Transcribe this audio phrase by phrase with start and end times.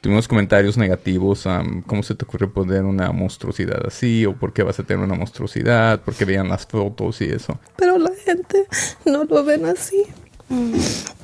[0.00, 1.46] tuvimos comentarios negativos.
[1.46, 4.26] Um, ¿Cómo se te ocurre poner una monstruosidad así?
[4.26, 6.00] ¿O por qué vas a tener una monstruosidad?
[6.00, 7.58] ¿Por qué veían las fotos y eso?
[7.76, 8.66] Pero la gente
[9.04, 10.04] no lo ven así.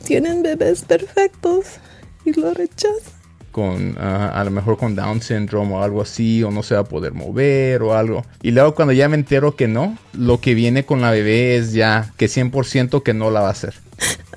[0.05, 1.79] Tienen bebés perfectos
[2.25, 3.15] y lo rechazan.
[3.53, 6.81] Con, ah, a lo mejor con Down syndrome o algo así, o no se va
[6.81, 8.25] a poder mover o algo.
[8.43, 11.73] Y luego cuando ya me entero que no, lo que viene con la bebé es
[11.73, 13.75] ya que 100% que no la va a hacer.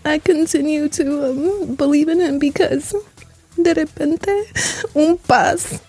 [0.06, 2.96] I continue to um, believe in him because
[3.58, 4.32] de repente
[4.94, 5.82] un paz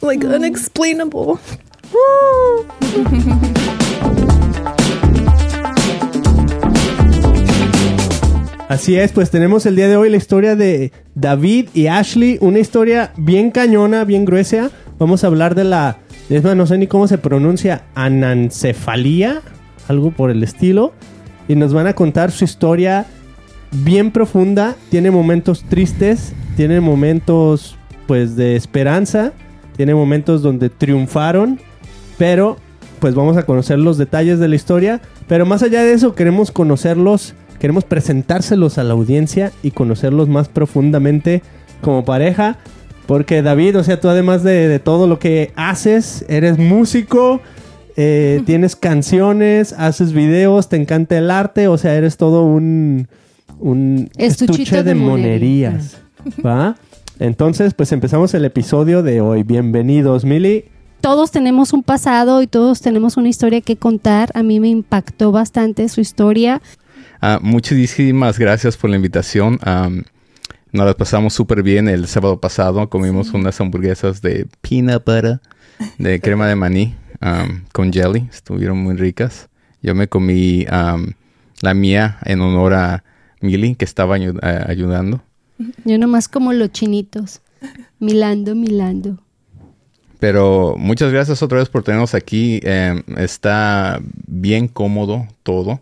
[0.00, 1.34] like unexplainable.
[8.68, 12.58] Así es, pues tenemos el día de hoy la historia de David y Ashley, una
[12.58, 14.70] historia bien cañona, bien gruesa.
[14.98, 19.40] Vamos a hablar de la, es más, no sé ni cómo se pronuncia, anancefalía,
[19.88, 20.92] algo por el estilo.
[21.48, 23.06] Y nos van a contar su historia
[23.70, 29.32] bien profunda, tiene momentos tristes, tiene momentos pues de esperanza,
[29.76, 31.60] tiene momentos donde triunfaron,
[32.16, 32.56] pero
[33.00, 35.00] pues vamos a conocer los detalles de la historia.
[35.28, 40.48] Pero más allá de eso, queremos conocerlos Queremos presentárselos a la audiencia y conocerlos más
[40.48, 41.42] profundamente
[41.80, 42.56] como pareja.
[43.06, 47.40] Porque David, o sea, tú además de, todo lo que haces, eres músico,
[47.96, 53.08] eh, tienes canciones, haces videos, te encanta el arte, o sea, eres todo un,
[53.60, 55.98] un estuche de, monerías.
[56.44, 56.76] ¿Va?
[57.18, 59.42] Entonces, pues empezamos el episodio de hoy.
[59.42, 60.66] Bienvenidos, Mili.
[61.00, 64.30] Todos tenemos un pasado y todos tenemos una historia que contar.
[64.34, 66.60] A mí me impactó bastante su historia.
[67.22, 69.58] Uh, muchísimas gracias por la invitación.
[70.72, 72.88] nos las pasamos súper bien el sábado pasado.
[72.88, 75.40] Comimos unas hamburguesas de peanut butter,
[75.98, 76.94] de crema de maní,
[77.72, 78.28] con jelly.
[78.30, 79.48] Estuvieron muy ricas.
[79.82, 80.66] Yo me comí
[81.60, 83.04] la mía en honor a
[83.40, 85.22] Milly, que estaba ayudando.
[85.84, 87.40] Yo nomás como los chinitos.
[87.98, 89.18] Milando, milando.
[90.20, 92.60] Pero muchas gracias otra vez por tenernos aquí.
[92.62, 95.80] Em, está bien cómodo todo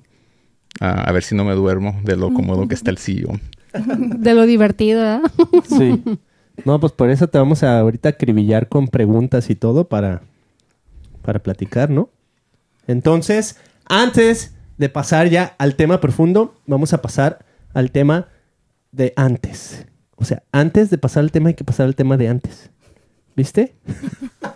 [0.80, 3.40] a ver si no me duermo de lo cómodo que está el sillón.
[3.72, 5.20] De lo divertido, ¿eh?
[5.68, 6.02] Sí.
[6.64, 10.22] No, pues por eso te vamos a ahorita acribillar con preguntas y todo para,
[11.20, 12.08] para platicar, ¿no?
[12.86, 17.44] Entonces, antes de pasar ya al tema profundo, vamos a pasar
[17.74, 18.28] al tema
[18.92, 19.86] de antes.
[20.16, 22.70] O sea, antes de pasar al tema hay que pasar al tema de antes.
[23.36, 23.74] ¿Viste?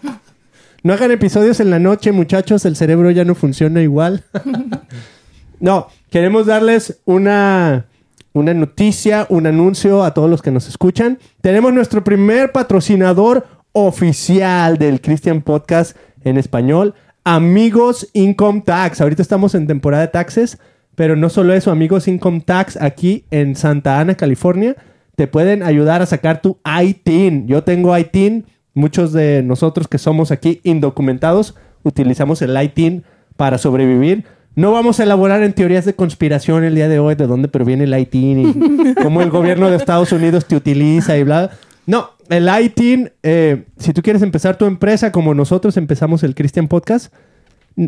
[0.83, 4.25] no hagan episodios en la noche, muchachos, el cerebro ya no funciona igual.
[5.61, 7.87] no, queremos darles una,
[8.33, 11.19] una noticia, un anuncio a todos los que nos escuchan.
[11.43, 16.95] Tenemos nuestro primer patrocinador oficial del Christian Podcast en español,
[17.25, 19.01] Amigos Income Tax.
[19.01, 20.59] Ahorita estamos en temporada de taxes,
[20.95, 24.77] pero no solo eso, Amigos Income Tax aquí en Santa Ana, California,
[25.17, 27.47] te pueden ayudar a sacar tu ITIN.
[27.47, 33.05] Yo tengo ITIN, muchos de nosotros que somos aquí indocumentados utilizamos el ITIN
[33.37, 34.25] para sobrevivir
[34.57, 37.85] no vamos a elaborar en teorías de conspiración el día de hoy de dónde proviene
[37.85, 41.51] el ITIN y cómo el gobierno de Estados Unidos te utiliza y bla.
[41.87, 46.69] No, el ITIN, eh, si tú quieres empezar tu empresa como nosotros empezamos el Christian
[46.69, 47.13] Podcast,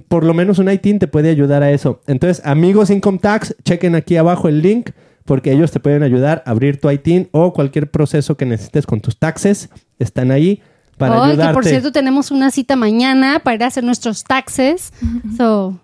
[0.09, 2.01] por lo menos un ITIN te puede ayudar a eso.
[2.07, 4.91] Entonces, amigos Income Tax, chequen aquí abajo el link
[5.25, 9.01] porque ellos te pueden ayudar a abrir tu ITIN o cualquier proceso que necesites con
[9.01, 9.71] tus taxes.
[9.99, 10.61] Están ahí
[10.99, 14.93] para Que por cierto tenemos una cita mañana para ir a hacer nuestros taxes.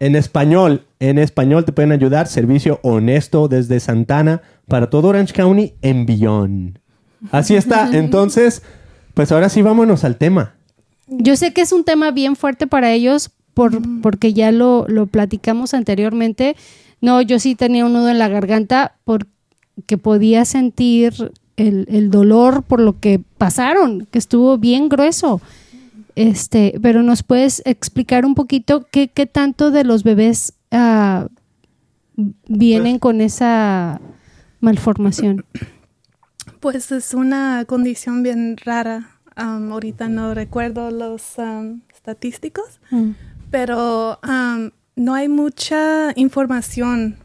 [0.00, 2.26] En español, en español te pueden ayudar.
[2.26, 6.78] Servicio honesto desde Santana para todo Orange County en Beyond.
[7.31, 7.91] Así está.
[7.97, 8.62] Entonces,
[9.15, 10.55] pues ahora sí vámonos al tema.
[11.06, 15.06] Yo sé que es un tema bien fuerte para ellos por, porque ya lo, lo
[15.06, 16.56] platicamos anteriormente.
[17.01, 22.81] No, yo sí tenía un nudo en la garganta porque podía sentir el, dolor por
[22.81, 25.41] lo que pasaron, que estuvo bien grueso.
[26.15, 31.27] Este, pero nos puedes explicar un poquito qué, qué tanto de los bebés uh,
[32.49, 34.00] vienen con esa
[34.61, 35.45] malformación.
[36.60, 39.10] Pues es una condición bien rara.
[39.36, 43.10] Um, ahorita no recuerdo los um, estadísticos, mm.
[43.50, 47.16] pero um, no hay mucha información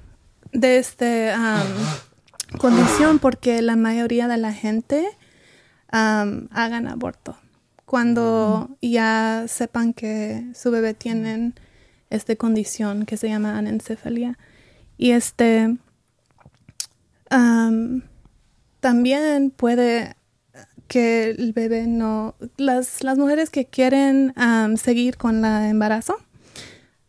[0.51, 1.33] de este
[2.59, 5.07] condición porque la mayoría de la gente
[5.89, 7.35] hagan aborto
[7.85, 11.53] cuando ya sepan que su bebé tiene
[12.09, 14.37] esta condición que se llama anencefalia.
[14.97, 15.77] Y este
[18.83, 20.17] también puede
[20.89, 24.33] que el bebé no, las, las mujeres que quieren
[24.75, 26.17] seguir con el embarazo,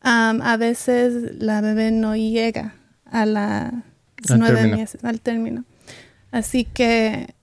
[0.00, 3.84] a veces la bebé no llega a la
[4.38, 5.64] nueve meses al término.
[6.30, 7.34] Así que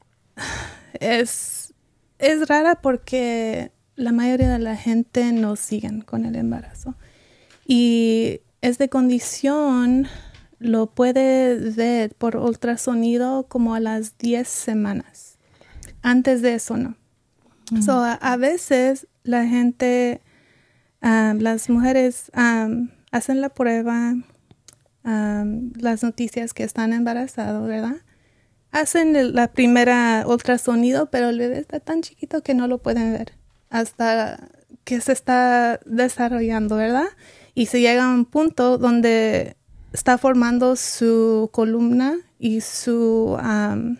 [0.99, 1.73] es
[2.17, 6.95] es rara porque la mayoría de la gente no siguen con el embarazo.
[7.67, 10.07] Y esta condición
[10.61, 15.39] lo puede ver por ultrasonido como a las 10 semanas.
[16.03, 16.95] Antes de eso no.
[17.83, 20.21] So, a, veces la gente,
[21.01, 24.13] um, las mujeres um, hacen la prueba,
[25.05, 27.95] um, las noticias que están embarazadas, ¿verdad?
[28.71, 33.13] Hacen el- la primera ultrasonido, pero el bebé está tan chiquito que no lo pueden
[33.13, 33.33] ver
[33.69, 34.49] hasta
[34.83, 37.07] que se está desarrollando, ¿verdad?
[37.55, 39.55] Y se llega a un punto donde
[39.93, 43.97] está formando su columna y su um,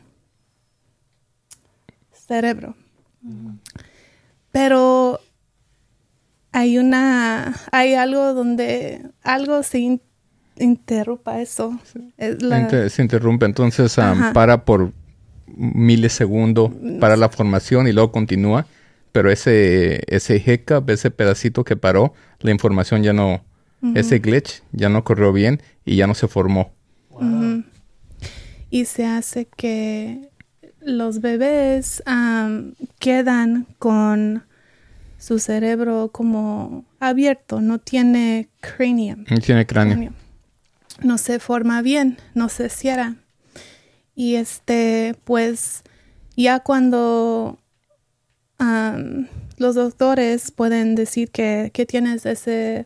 [2.11, 2.75] cerebro.
[4.51, 5.19] Pero
[6.51, 10.01] hay una, hay algo donde algo se in-
[10.57, 11.77] interrumpa eso.
[12.17, 14.91] Es la- Inter- se interrumpe, entonces um, para por
[15.47, 18.65] milisegundo para la formación y luego continúa,
[19.11, 23.43] pero ese ese hiccup, ese pedacito que paró, la información ya no,
[23.95, 26.73] ese glitch ya no corrió bien y ya no se formó.
[28.69, 30.29] Y se hace que
[30.79, 32.01] los bebés
[32.99, 34.43] quedan con
[35.17, 39.25] su cerebro como abierto, no tiene cranium.
[39.29, 39.93] Y Tiene cráneo.
[39.93, 40.13] cráneo.
[41.03, 43.15] No se forma bien, no se cierra.
[44.15, 45.83] Y este, pues,
[46.35, 47.59] ya cuando
[49.57, 52.85] los doctores pueden decir que, que tienes ese,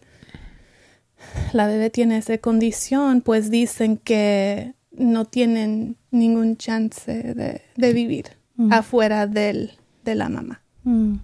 [1.54, 8.38] la bebé tiene esa condición, pues dicen que no tienen ningún chance de, de vivir
[8.72, 9.72] afuera del,
[10.04, 10.62] de la mamá.
[10.84, 11.16] Mm.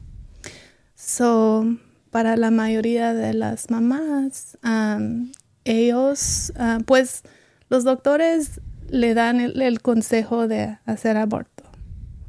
[0.95, 1.77] So,
[2.09, 5.31] para la mayoría de las mamás, um,
[5.63, 7.23] ellos, ah, pues
[7.69, 8.59] los doctores
[8.89, 11.63] le dan el, el consejo de hacer aborto,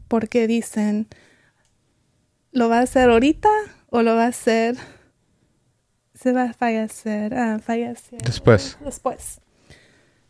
[0.08, 1.08] porque dicen,
[2.52, 3.49] ¿lo va a hacer ahorita
[3.90, 4.76] o lo va a hacer,
[6.22, 8.78] se va a fallecer, ah, fallecer Después.
[8.84, 9.40] después?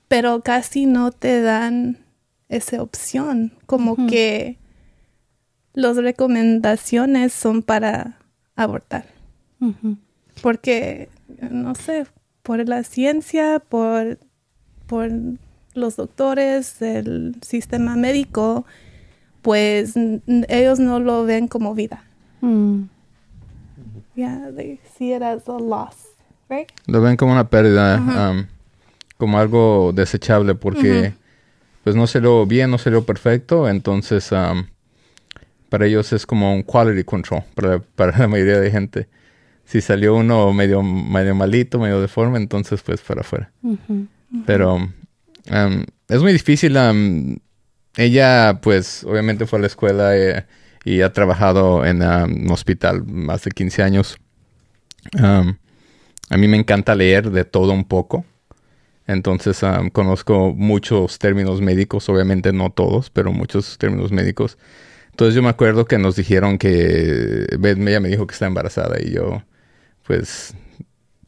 [0.09, 1.99] Pero casi no te dan
[2.49, 4.59] esa opción, como que
[5.73, 8.19] las recomendaciones son para
[8.57, 9.07] abortar.
[10.43, 11.09] Porque,
[11.51, 12.07] no sé,
[12.43, 14.19] por la ciencia, por,
[14.87, 15.11] por
[15.75, 18.67] los doctores, el sistema médico,
[19.41, 19.95] pues
[20.49, 22.05] ellos no lo ven como vida.
[22.41, 22.83] Mm.
[24.15, 26.15] Yeah, they see it as a loss,
[26.49, 26.71] right?
[26.87, 28.47] Lo ven como una pérdida, um,
[29.17, 31.15] como algo desechable porque
[31.85, 34.67] pues no salió bien, no salió perfecto, entonces um,
[35.69, 39.09] para ellos es como un quality control para, para la mayoría de gente.
[39.65, 43.51] Si salió uno medio, medio malito, medio deforme, entonces pues para afuera.
[44.45, 46.77] Pero um, es muy difícil.
[46.77, 47.37] um,
[47.97, 50.47] ella, pues, obviamente fue a la escuela eh,
[50.85, 54.19] y ha trabajado en um, un hospital más de 15 años.
[55.19, 55.57] Um,
[56.31, 58.25] a mí me encanta leer de todo un poco.
[59.07, 64.59] Entonces, um, conozco muchos términos médicos, obviamente no todos, pero muchos términos médicos.
[65.11, 69.13] Entonces, yo me acuerdo que nos dijeron que ella me dijo que está embarazada y
[69.13, 69.43] yo,
[70.07, 70.55] pues,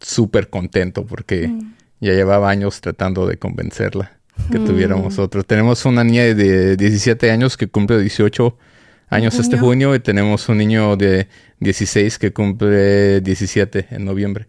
[0.01, 1.51] súper contento porque
[2.01, 4.19] ya llevaba años tratando de convencerla
[4.51, 5.45] que tuviéramos otro.
[5.45, 8.57] Tenemos una niña de 17 años que cumple 18
[9.09, 9.95] años este Junio.
[9.95, 11.29] y tenemos un niño de
[11.61, 14.47] 16 que cumple 17 en noviembre.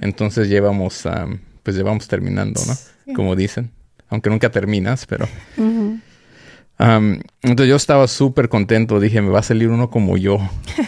[0.00, 3.14] Entonces llevamos, am, pues llevamos terminando, ¿no?
[3.14, 3.72] Como dicen.
[4.08, 5.28] Aunque nunca terminas, pero...
[5.56, 5.98] Ujú.
[6.78, 9.00] Am, entonces yo estaba súper contento.
[9.00, 10.38] Dije, me va a salir uno como yo.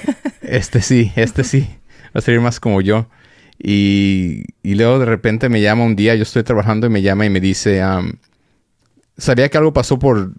[0.42, 1.68] este sí, este sí.
[2.06, 3.08] Va a salir más como yo.
[3.58, 7.26] Y, y luego de repente me llama un día, yo estoy trabajando y me llama
[7.26, 8.14] y me dice, am,
[9.18, 10.32] sabía que algo pasó por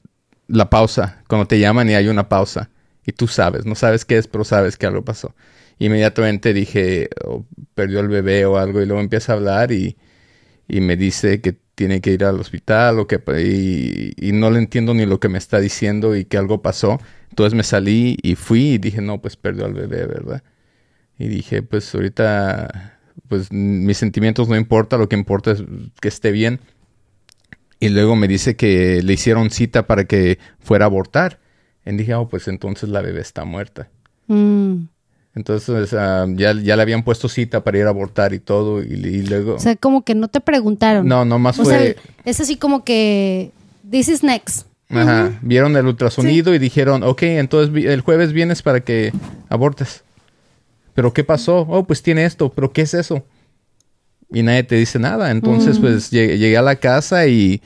[0.52, 2.70] la pausa, cuando te llaman y hay una pausa.
[3.06, 5.36] Y tú sabes, no sabes qué es, pero sabes que algo pasó.
[5.80, 9.98] Inmediatamente dije, "Oh, perdió el bebé o algo, y luego empieza a hablar y,
[10.68, 14.60] y me dice que tiene que ir al hospital o que y, y no le
[14.60, 17.00] entiendo ni lo que me está diciendo y que algo pasó.
[17.30, 20.44] Entonces me salí y fui y dije, no, pues perdió al bebé, ¿verdad?
[21.20, 25.64] Y dije, pues ahorita, pues mis sentimientos no importa, lo que importa es
[26.02, 26.60] que esté bien.
[27.82, 31.40] Y luego me dice que le hicieron cita para que fuera a abortar.
[31.84, 33.90] Y dije, oh, pues entonces la bebé está muerta.
[34.28, 34.84] Mm.
[35.34, 38.84] Entonces ya, ya le habían puesto cita para ir a abortar y todo.
[38.84, 39.56] Y, y luego...
[39.56, 41.08] O sea, como que no te preguntaron.
[41.08, 41.74] no, nomás O fue...
[41.96, 43.52] sea, es así como que
[43.90, 44.68] this is next.
[44.90, 49.12] Ajá, vieron el ultrasonido y dijeron, ok, entonces el jueves vienes para que
[49.50, 50.04] abortes.
[50.94, 51.66] ¿Pero qué pasó?
[51.68, 53.24] Oh, pues tiene esto, ¿pero qué es eso?
[54.32, 55.32] Y nadie te dice nada.
[55.32, 57.62] Entonces, pues llegué, llegué a la casa y,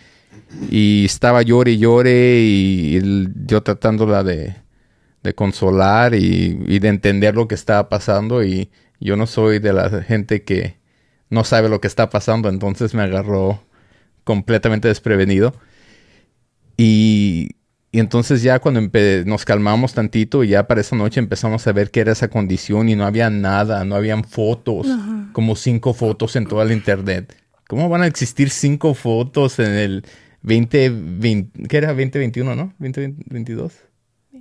[0.60, 4.56] y estaba llore y llore y, el- yo tratándola de,
[5.24, 9.74] de consolar y, y de entender lo que estaba pasando y yo no soy de
[9.74, 10.78] la gente que
[11.30, 13.64] no sabe lo que está pasando, entonces me agarró
[14.26, 15.56] completamente desprevenido.
[16.78, 17.52] Y,
[17.96, 18.82] y entonces ya cuando
[19.26, 22.90] nos calmamos tantito y ya para esa noche empezamos a ver qué era esa condición
[22.90, 24.86] y no había nada, no habían fotos,
[25.32, 27.34] como cinco fotos en toda la internet.
[27.70, 30.04] ¿Cómo van a existir cinco fotos en el
[30.42, 31.70] 2020?
[31.70, 31.88] ¿Qué era?
[31.94, 32.74] 2021, ¿no?
[32.82, 33.72] ¿2022?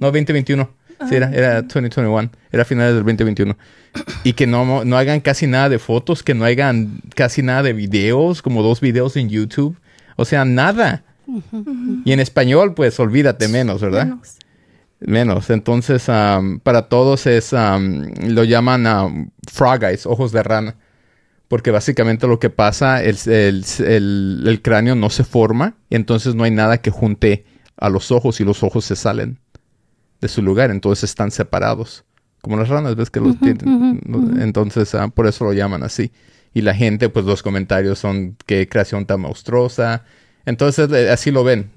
[0.01, 0.69] No, 2021.
[1.09, 2.31] Sí, era, era 2021.
[2.51, 3.57] Era finales del 2021.
[4.25, 7.73] Y que no, no hagan casi nada de fotos, que no hagan casi nada de
[7.73, 9.79] videos, como dos videos en YouTube.
[10.17, 11.05] O sea, nada.
[12.05, 14.07] Y en español, pues olvídate menos, ¿verdad?
[14.07, 14.37] Menos.
[15.01, 15.51] Menos.
[15.51, 16.05] Entonces,
[16.63, 20.77] para todos es, lo llaman am, frog eyes, ojos de rana.
[21.49, 26.35] Porque básicamente lo que pasa, el, el- el- el cráneo no se forma, y entonces
[26.35, 27.45] no hay nada que junte
[27.77, 29.39] a los ojos y los ojos se salen
[30.21, 32.05] de su lugar, entonces están separados.
[32.41, 34.01] Como las ranas, ves que los tienen.
[34.41, 36.13] Entonces, ah, por eso lo llaman así.
[36.55, 40.05] Y la gente, pues los comentarios son qué creación tan monstruosa.
[40.47, 41.71] Entonces, eh, así lo ven.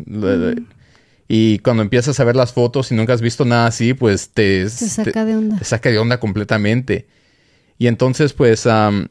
[1.27, 4.63] Y cuando empiezas a ver las fotos y nunca has visto nada así, pues te,
[4.63, 5.57] Te saca de onda.
[5.57, 7.07] te saca de onda completamente.
[7.77, 9.07] Y entonces, pues, am,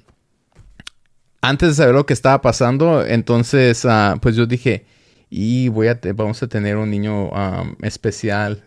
[1.40, 4.86] antes de saber lo que estaba pasando, entonces, ah, pues yo dije,
[5.30, 7.30] y voy a vamos a tener un niño
[7.82, 8.64] especial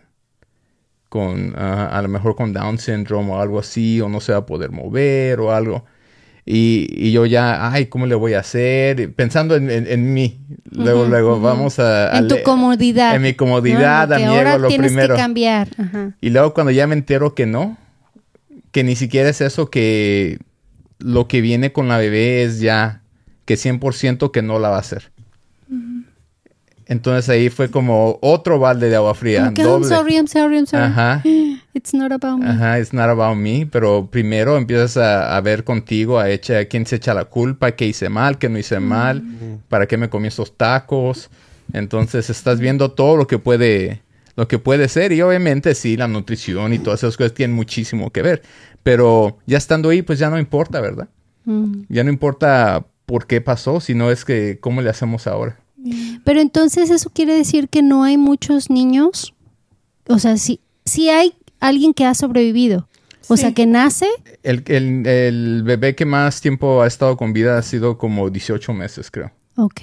[1.08, 4.38] con, ah, a lo mejor con Down syndrome o algo así, o no se va
[4.38, 5.84] a poder mover o algo.
[6.52, 9.12] Y, y yo ya, ay, ¿cómo le voy a hacer?
[9.14, 10.40] Pensando en, en- en mí.
[10.72, 12.12] Luego, luego, vamos a...
[12.12, 13.14] a En tu comodidad.
[13.14, 14.14] En mi comodidad, ¿no?
[14.16, 15.14] a mi ahora ego, lo tienes primero.
[15.14, 15.68] que cambiar.
[15.78, 16.10] Ajá.
[16.20, 17.76] Y luego cuando ya me entero que no,
[18.72, 20.38] que ni siquiera es eso, que
[20.98, 23.02] lo que viene con la bebé es ya
[23.44, 25.12] que 100% que no la va a hacer.
[26.86, 29.42] Entonces ahí fue como otro balde de agua fría.
[29.44, 29.96] Como que, "Oh, I'm doble.
[29.96, 30.84] sorry, I'm sorry, I'm sorry.
[30.86, 31.22] Ajá.
[31.72, 32.48] It's not about me.
[32.48, 36.64] Ajá, it's not about me, pero primero empiezas a, a ver contigo, a, echa, a
[36.64, 39.22] quién se echa la culpa, qué hice mal, qué no hice mal,
[39.68, 41.30] para qué me comí estos tacos.
[41.72, 44.02] Entonces estás viendo todo lo que puede,
[44.36, 48.10] lo que puede ser y obviamente sí, la nutrición y todas esas cosas tienen muchísimo
[48.10, 48.42] que ver,
[48.82, 51.08] pero ya estando ahí, pues ya no importa, ¿verdad?
[51.44, 51.82] Mm.
[51.88, 55.60] Ya no importa por qué pasó, sino es que cómo le hacemos ahora.
[56.24, 59.34] Pero entonces eso quiere decir que no hay muchos niños.
[60.08, 62.88] O sea, sí, sí hay alguien que ha sobrevivido.
[63.28, 63.42] O Sí.
[63.42, 64.06] sea, que nace.
[64.42, 68.72] El, el, el bebé que más tiempo ha estado con vida ha sido como 18
[68.72, 69.30] meses, creo.
[69.56, 69.80] Ok.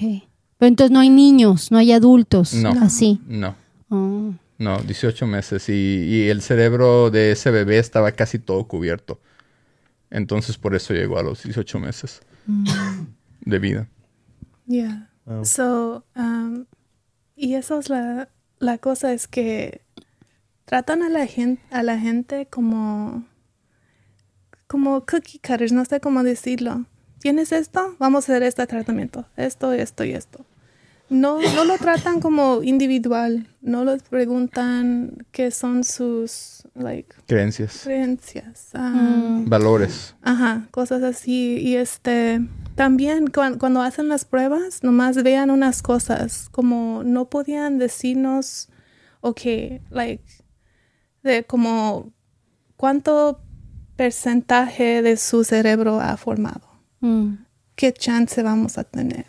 [0.58, 2.52] Pero entonces no hay niños, no hay adultos.
[2.52, 2.70] No.
[2.82, 3.20] Así.
[3.26, 3.54] No.
[3.88, 4.34] Oh.
[4.58, 9.20] No, 18 meses y, y el cerebro de ese bebé estaba casi todo cubierto.
[10.10, 12.20] Entonces por eso llegó a los 18 meses
[13.44, 13.88] de vida.
[14.66, 15.10] Yeah.
[15.44, 16.64] So, um,
[17.36, 19.82] y eso es la, la cosa, es que
[20.68, 23.24] tratan a la gente, a la gente como,
[24.66, 26.84] como cookie cutters, no sé cómo decirlo.
[27.20, 27.96] ¿Tienes esto?
[27.98, 29.24] Vamos a hacer este tratamiento.
[29.36, 30.44] Esto, esto y esto.
[31.08, 33.48] No, no lo tratan como individual.
[33.62, 38.68] No les preguntan qué son sus, like, Creencias, creencias.
[38.74, 39.48] um, Mm.
[39.48, 40.14] valores.
[40.20, 41.56] Ajá, cosas así.
[41.62, 47.78] Y este, también cuan- cuando hacen las pruebas, nomás vean unas cosas, como no podían
[47.78, 48.68] decirnos,
[49.22, 49.40] ok,
[49.88, 50.22] like,
[51.22, 52.10] de como
[52.76, 53.40] cuánto
[53.96, 56.62] porcentaje de su cerebro ha formado,
[57.00, 57.34] Mm.
[57.74, 59.26] qué chance vamos a tener.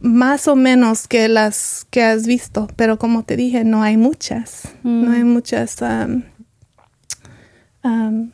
[0.00, 4.68] Más o menos que las que has visto, pero como te dije, no hay muchas.
[4.84, 6.22] No hay muchas, um,
[7.82, 8.30] um,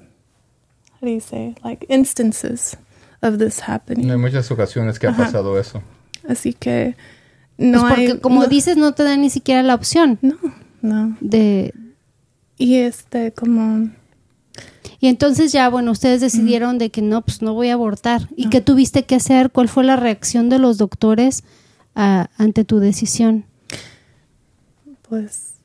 [1.01, 2.77] how do you say, like instances
[3.23, 4.07] of this happening.
[4.09, 5.25] No hay muchas ocasiones que ha Ajá.
[5.25, 5.83] pasado eso.
[6.29, 6.97] Así que
[7.59, 8.19] no Pues porque, hay.
[8.21, 10.37] como no, dices, no te dan ni siquiera la opción No,
[10.83, 11.17] no.
[11.21, 11.73] de...
[12.59, 13.90] Y este, como.
[15.00, 18.28] Y entonces ya, bueno, ustedes decidieron de que no, pues no voy a abortar.
[18.37, 19.50] ¿Y qué tuviste que hacer?
[19.50, 21.42] ¿Cuál fue la reacción de los doctores
[21.94, 23.47] ante tu decisión?
[25.12, 25.56] pues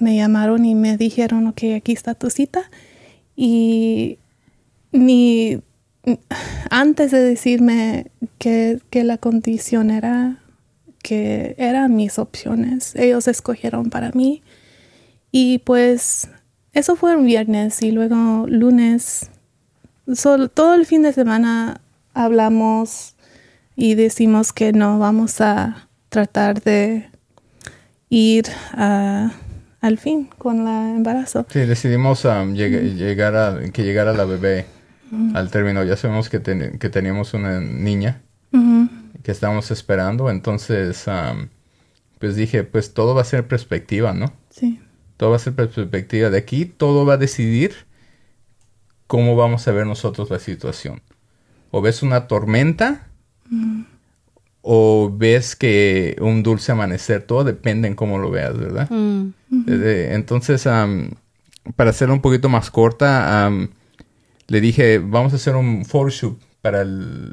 [0.00, 2.68] me llamaron y me dijeron, ok, aquí está tu cita.
[3.36, 4.18] Y
[4.90, 5.60] mi,
[6.68, 10.42] antes de decirme que, que la condición era,
[11.00, 14.42] que eran mis opciones, ellos escogieron para mí.
[15.38, 16.30] Y pues
[16.72, 19.30] eso fue un viernes y luego lunes,
[20.14, 21.82] sol- todo el fin de semana
[22.14, 23.16] hablamos
[23.76, 27.10] y decimos que no vamos a tratar de
[28.08, 29.30] ir a-
[29.82, 31.44] al fin con la embarazo.
[31.50, 34.64] Sí, decidimos um, lleg- llegar a, que llegara la bebé
[35.34, 35.84] al término.
[35.84, 38.22] Ya sabemos que, ten- que teníamos una niña
[39.22, 40.30] que estábamos esperando.
[40.30, 41.48] Entonces, um,
[42.20, 44.32] pues dije, pues todo va a ser perspectiva, ¿no?
[44.48, 44.80] Sí.
[45.16, 46.30] Todo va a ser perspectiva.
[46.30, 47.74] De aquí todo va a decidir
[49.06, 51.02] cómo vamos a ver nosotros la situación.
[51.70, 53.08] O ves una tormenta
[54.62, 57.22] o ves que un dulce amanecer.
[57.22, 58.90] Todo depende en cómo lo veas, ¿verdad?
[58.90, 59.30] Mm.
[59.68, 60.64] Eh, Entonces,
[61.76, 63.50] para hacerlo un poquito más corta,
[64.48, 67.32] le dije, vamos a hacer un photoshoot para el,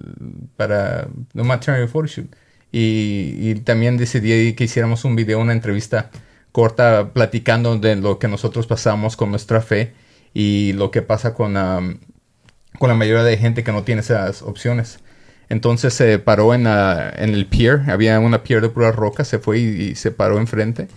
[0.55, 2.27] para un maternity photoshoot.
[2.71, 6.09] Y, y también decidí que hiciéramos un video, una entrevista
[6.53, 9.93] corta platicando de lo que nosotros pasamos con nuestra fe
[10.33, 11.53] y lo que pasa con,
[12.79, 14.99] con la mayoría de gente que no tiene esas opciones.
[15.49, 19.95] Entonces se paró en, el pier, había una pier de pura roca, se fue y,
[19.95, 20.87] se paró enfrente.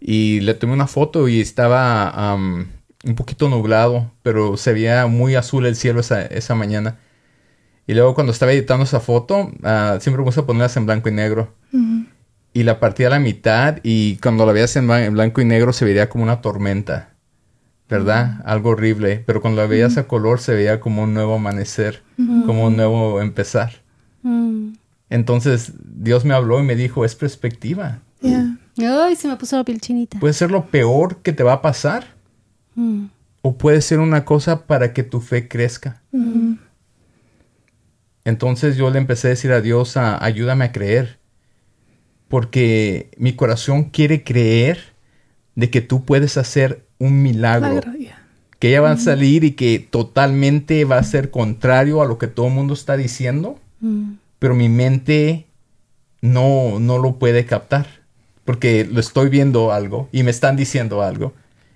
[0.00, 5.66] Y le tomé una foto y estaba un poquito nublado, pero se veía muy azul
[5.66, 6.98] el cielo esa, esa mañana.
[7.86, 11.12] Y luego cuando estaba editando esa foto, ah, siempre me gusta ponerlas en blanco y
[11.12, 11.54] negro.
[12.52, 15.72] Y la partí a la mitad y cuando la veías en, en blanco y negro
[15.72, 17.10] se veía como una tormenta.
[17.88, 18.42] ¿verdad?
[18.44, 22.66] Algo horrible, pero cuando la veías a color se veía como un nuevo amanecer, como
[22.66, 23.72] un nuevo empezar.
[25.10, 28.00] Entonces Dios me habló y me dijo, es perspectiva.
[28.22, 30.20] Ay, se me puso la piel chinita.
[30.20, 32.14] Puede ser lo peor que te va a pasar.
[33.40, 36.02] O puede ser una cosa para que tu fe crezca.
[38.24, 41.17] Entonces yo le empecé a decir a Dios, ayúdame a creer.
[42.28, 44.78] Porque mi corazón quiere creer
[45.54, 47.80] de que tú puedes hacer un milagro.
[48.58, 52.26] Que ella va a salir y que totalmente va a ser contrario a lo que
[52.26, 53.58] todo el mundo está diciendo.
[53.80, 54.14] Mm.
[54.38, 55.46] Pero mi mente
[56.20, 57.86] no, no lo puede captar.
[58.44, 61.34] Porque lo estoy viendo algo y me están diciendo algo.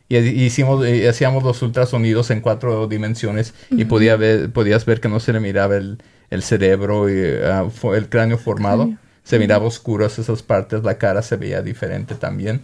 [0.09, 5.09] Y hicimos, eh, hacíamos los ultrasonidos en cuatro dimensiones y podía ver, podías ver que
[5.09, 5.99] no se le miraba el,
[6.43, 8.93] cerebro y ah, el cráneo formado.
[9.25, 12.63] Se miraba oscuro esas partes, la cara se veía diferente también.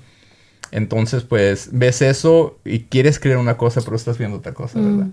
[0.70, 5.06] Entonces, pues, ves eso y quieres creer una cosa, pero estás viendo otra cosa, ¿verdad?
[5.06, 5.12] Mm.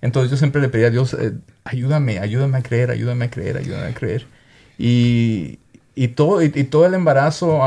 [0.00, 1.32] Entonces yo siempre le pedía a Dios, eh,
[1.64, 4.26] ayúdame, ayúdame a creer, ayúdame a creer, ayúdame a creer.
[4.78, 5.58] Y,
[5.94, 7.60] y todo, y, todo el embarazo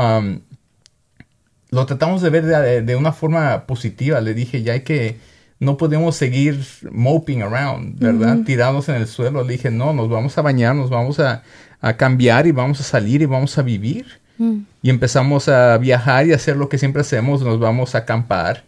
[1.70, 4.20] lo tratamos de ver de, una forma positiva.
[4.20, 5.18] Le dije, ya hay que,
[5.58, 8.38] no podemos seguir moping around, ¿verdad?
[8.44, 9.42] Tirados en el suelo.
[9.42, 11.42] Le dije, no, nos vamos a bañar, nos vamos a,
[11.80, 14.06] a cambiar y vamos a salir y vamos a vivir.
[14.82, 18.64] Y empezamos a viajar y hacer lo que siempre hacemos, nos vamos a acampar.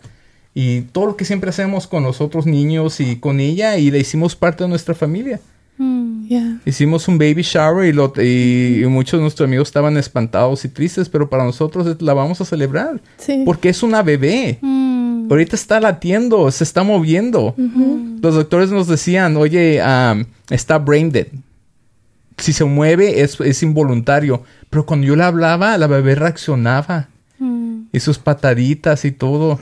[0.54, 3.98] Y todo lo que siempre hacemos con los otros niños y con ella y le
[3.98, 5.40] hicimos parte de nuestra familia.
[5.78, 6.58] Mm.
[6.66, 11.08] Hicimos un baby shower y, lo, y, muchos de nuestros amigos estaban espantados y tristes,
[11.08, 13.00] pero para nosotros la vamos a celebrar.
[13.46, 14.58] Porque es una bebé.
[14.60, 15.28] Mm.
[15.30, 17.54] Ahorita está latiendo, se está moviendo.
[18.20, 21.28] Los doctores nos decían, oye, um, está brain dead
[22.38, 24.42] si se mueve es, involuntario.
[24.70, 27.08] Pero cuando yo le hablaba, la bebé reaccionaba.
[27.38, 27.84] Mm.
[27.92, 29.58] Y sus pataditas y todo.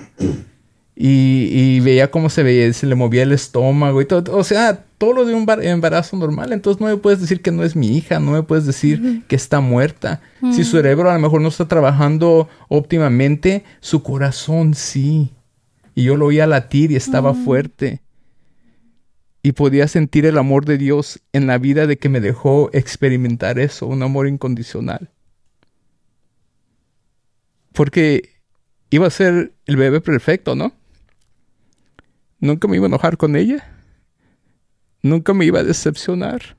[0.94, 4.36] Y, veía cómo se veía, se le movía el estómago y todo.
[4.36, 6.52] O sea, todo lo de un embarazo normal.
[6.52, 9.36] Entonces no me puedes decir que no es mi hija, no me puedes decir que
[9.36, 10.20] está muerta.
[10.52, 15.30] Si su cerebro a lo mejor no está trabajando óptimamente, su corazón sí.
[15.94, 18.00] Y yo lo oía latir y estaba fuerte
[19.42, 23.58] y podía sentir el amor de Dios en la vida de que me dejó experimentar
[23.58, 25.10] eso, un amor incondicional.
[27.72, 28.34] Porque
[28.90, 30.72] iba a ser el bebé perfecto, ¿no?
[32.38, 33.76] Nunca me iba a enojar con ella.
[35.02, 36.56] Nunca me iba a decepcionar.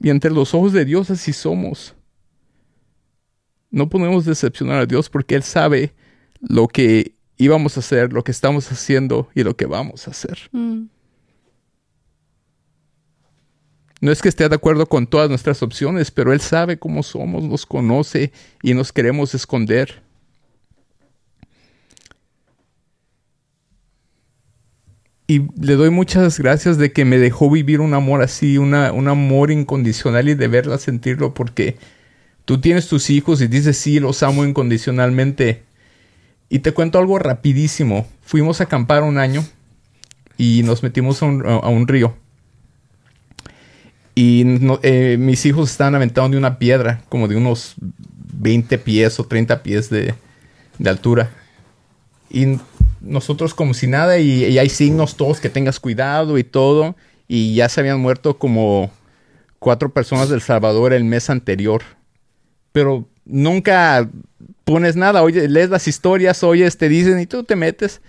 [0.00, 1.94] Y ante los ojos de Dios así somos.
[3.70, 5.94] No podemos decepcionar a Dios porque Él sabe
[6.40, 10.38] lo que íbamos a hacer, lo que estamos haciendo y lo que vamos a hacer.
[10.52, 10.84] Mm.
[14.00, 17.44] No es que esté de acuerdo con todas nuestras opciones, pero Él sabe cómo somos,
[17.44, 20.02] nos conoce y nos queremos esconder.
[25.28, 29.08] Y le doy muchas gracias de que me dejó vivir un amor así, una, un
[29.08, 31.76] amor incondicional y de verla sentirlo, porque
[32.44, 35.62] tú tienes tus hijos y dices, sí, los amo incondicionalmente,
[36.52, 38.06] y te cuento algo rapidísimo.
[38.20, 39.42] Fuimos a acampar un año
[40.36, 42.14] y nos metimos a un, río.
[44.14, 44.44] Y
[44.82, 49.62] eh, mis hijos estaban aventados de una piedra, como de unos 20 pies o 30
[49.62, 50.14] pies de,
[50.84, 51.30] altura.
[52.28, 52.58] Y
[53.00, 56.96] nosotros como si nada, y, y, hay signos todos que tengas cuidado y todo.
[57.28, 58.90] Y ya se habían muerto como
[59.58, 61.80] cuatro personas del Salvador el mes anterior.
[62.72, 64.06] Pero nunca
[64.64, 68.00] pones nada, oye, lees las historias, oyes, te dicen y tú te metes.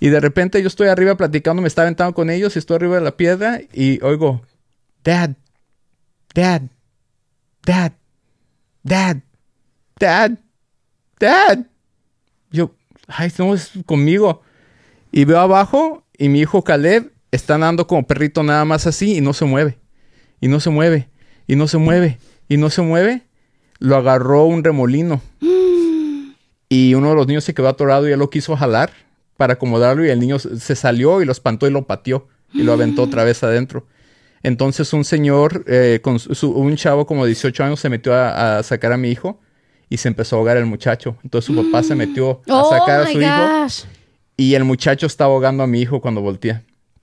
[0.00, 2.96] Y de repente yo estoy arriba platicando, me está aventando con ellos y estoy arriba
[2.96, 4.42] de la piedra y oigo,
[5.02, 5.30] Dad,
[6.34, 6.62] Dad,
[7.64, 7.92] Dad,
[8.82, 9.16] Dad,
[9.98, 10.30] Dad,
[11.18, 11.58] Dad.
[13.08, 14.42] ay, no, es conmigo.
[15.10, 19.20] Y veo abajo y mi hijo Caleb está andando como perrito nada más así y
[19.20, 19.78] no se mueve.
[20.40, 21.08] Y no se mueve.
[21.48, 22.18] Y no se mueve.
[22.48, 23.22] Y no se mueve.
[23.80, 25.20] Lo agarró un remolino.
[26.68, 28.90] Y uno de los niños se quedó atorado y él lo quiso jalar
[29.36, 32.72] para acomodarlo y el niño se salió y lo espantó y lo pateó y lo
[32.72, 33.86] aventó otra vez adentro.
[34.42, 38.58] Entonces un señor, eh, con su- un chavo como de 18 años se metió a,
[38.58, 39.40] a sacar a mi hijo
[39.88, 41.16] y se empezó a ahogar el muchacho.
[41.24, 43.26] Entonces su papá se metió a Oh sacar a su hijo
[44.36, 46.62] y el muchacho estaba ahogando a mi hijo cuando voltea.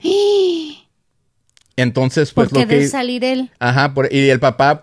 [1.76, 2.76] Entonces, pues Porque lo que...
[2.78, 3.50] de salir él.
[3.58, 4.82] Ajá, por- y el papá,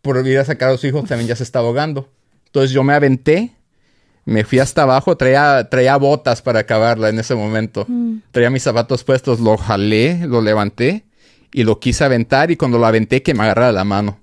[0.00, 2.08] por ir a sacar a los hijos, también ya se estaba ahogando.
[2.46, 3.52] Entonces yo me aventé,
[4.24, 7.86] me fui hasta abajo, traía, traía botas para acabarla en ese momento.
[8.30, 11.04] Traía mis zapatos puestos, lo jalé, lo levanté
[11.52, 14.20] y lo quise aventar y cuando lo aventé que me agarrara la mano.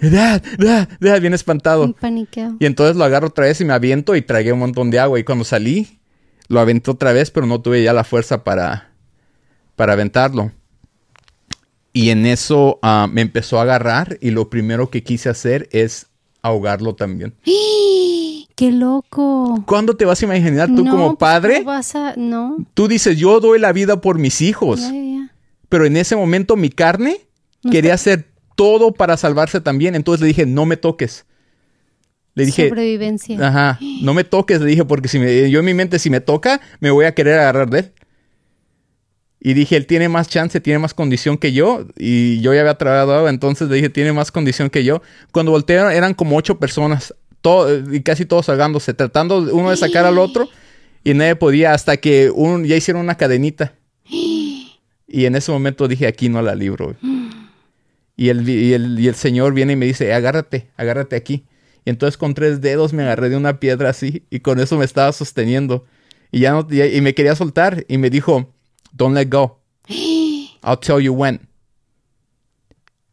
[0.00, 1.94] Dad, dad, dad, bien espantado.
[1.94, 2.56] Paniqueo.
[2.60, 5.18] Y entonces lo agarro otra vez y me aviento y tragué un montón de agua.
[5.18, 5.98] Y cuando salí,
[6.48, 8.90] lo aventé otra vez, pero no tuve ya la fuerza para,
[9.74, 10.52] para aventarlo.
[11.94, 16.08] Y en eso ah, me empezó a agarrar y lo primero que quise hacer es
[16.42, 17.34] ahogarlo también.
[18.56, 19.62] ¡Qué loco!
[19.66, 21.54] ¿Cuándo te vas a imaginar tú No, como pues, padre?
[21.58, 22.14] ¿cómo vas a...?
[22.16, 22.56] No.
[22.74, 24.80] Tú dices, yo doy la vida por mis hijos.
[24.80, 25.32] Ya, ya, ya.
[25.68, 27.20] Pero en ese momento mi carne
[27.70, 29.94] quería hacer todo para salvarse también.
[29.94, 31.26] Entonces le dije, no me toques.
[32.34, 33.46] Le dije, Sobrevivencia.
[33.46, 36.20] Ajá, no me toques, le dije, porque si me, yo en mi mente, si me
[36.20, 37.92] toca, me voy a querer agarrar de él.
[39.40, 41.86] Y dije, él tiene más chance, tiene más condición que yo.
[41.96, 45.02] Y yo ya había trabajado, entonces le dije, tiene más condición que yo.
[45.32, 47.14] Cuando voltearon, eran como ocho personas,
[47.46, 50.48] todo, y casi todos ahogándose, tratando uno de sacar al otro.
[51.04, 53.72] Y nadie podía, hasta que un, ya hicieron una cadenita.
[54.04, 56.96] Y en ese momento dije, aquí no la libro.
[58.18, 61.44] Y el, y, el, y el señor viene y me dice, agárrate, agárrate aquí.
[61.84, 64.86] Y entonces con tres dedos me agarré de una piedra así y con eso me
[64.86, 65.84] estaba sosteniendo.
[66.32, 68.54] Y ya no, y, y me quería soltar y me dijo,
[68.94, 69.60] don't let go.
[70.64, 71.46] I'll tell you when.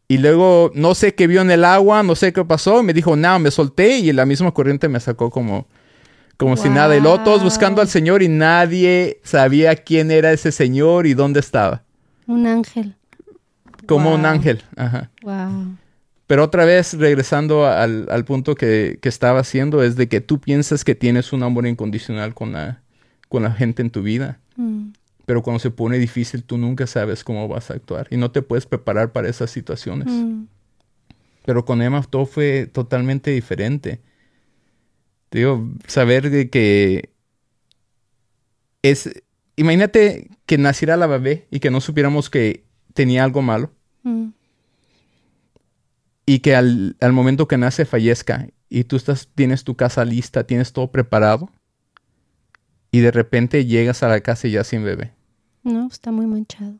[0.06, 2.82] Y luego no sé qué vio en el agua, no sé qué pasó.
[2.82, 5.66] Me dijo, no, me solté y la misma corriente me sacó como,
[6.36, 6.96] como si nada.
[6.96, 11.40] Y luego todos buscando al Señor y nadie sabía quién era ese Señor y dónde
[11.40, 11.82] estaba.
[12.26, 12.94] Un ángel.
[13.86, 14.62] Como un ángel.
[14.76, 15.10] Ajá.
[15.22, 15.76] Wow.
[16.26, 20.40] Pero otra vez, regresando al, al punto que, que estaba haciendo, es de que tú
[20.40, 22.80] piensas que tienes un amor incondicional con la,
[23.28, 24.38] con la gente en tu vida.
[24.56, 24.88] Mm.
[25.26, 28.42] Pero cuando se pone difícil, tú nunca sabes cómo vas a actuar y no te
[28.42, 30.08] puedes preparar para esas situaciones.
[30.08, 30.44] Mm.
[31.44, 34.00] Pero con Emma todo fue totalmente diferente.
[35.30, 37.10] Te digo, saber de que
[38.82, 39.22] es...
[39.56, 43.70] Imagínate que naciera la bebé y que no supiéramos que tenía algo malo
[44.04, 44.28] Mm.
[46.26, 50.46] y que al, al momento que nace fallezca y tú estás, tienes tu casa lista,
[50.46, 51.50] tienes todo preparado
[52.94, 55.10] y de repente llegas a la casa y ya sin bebé.
[55.64, 56.74] No, está muy manchado.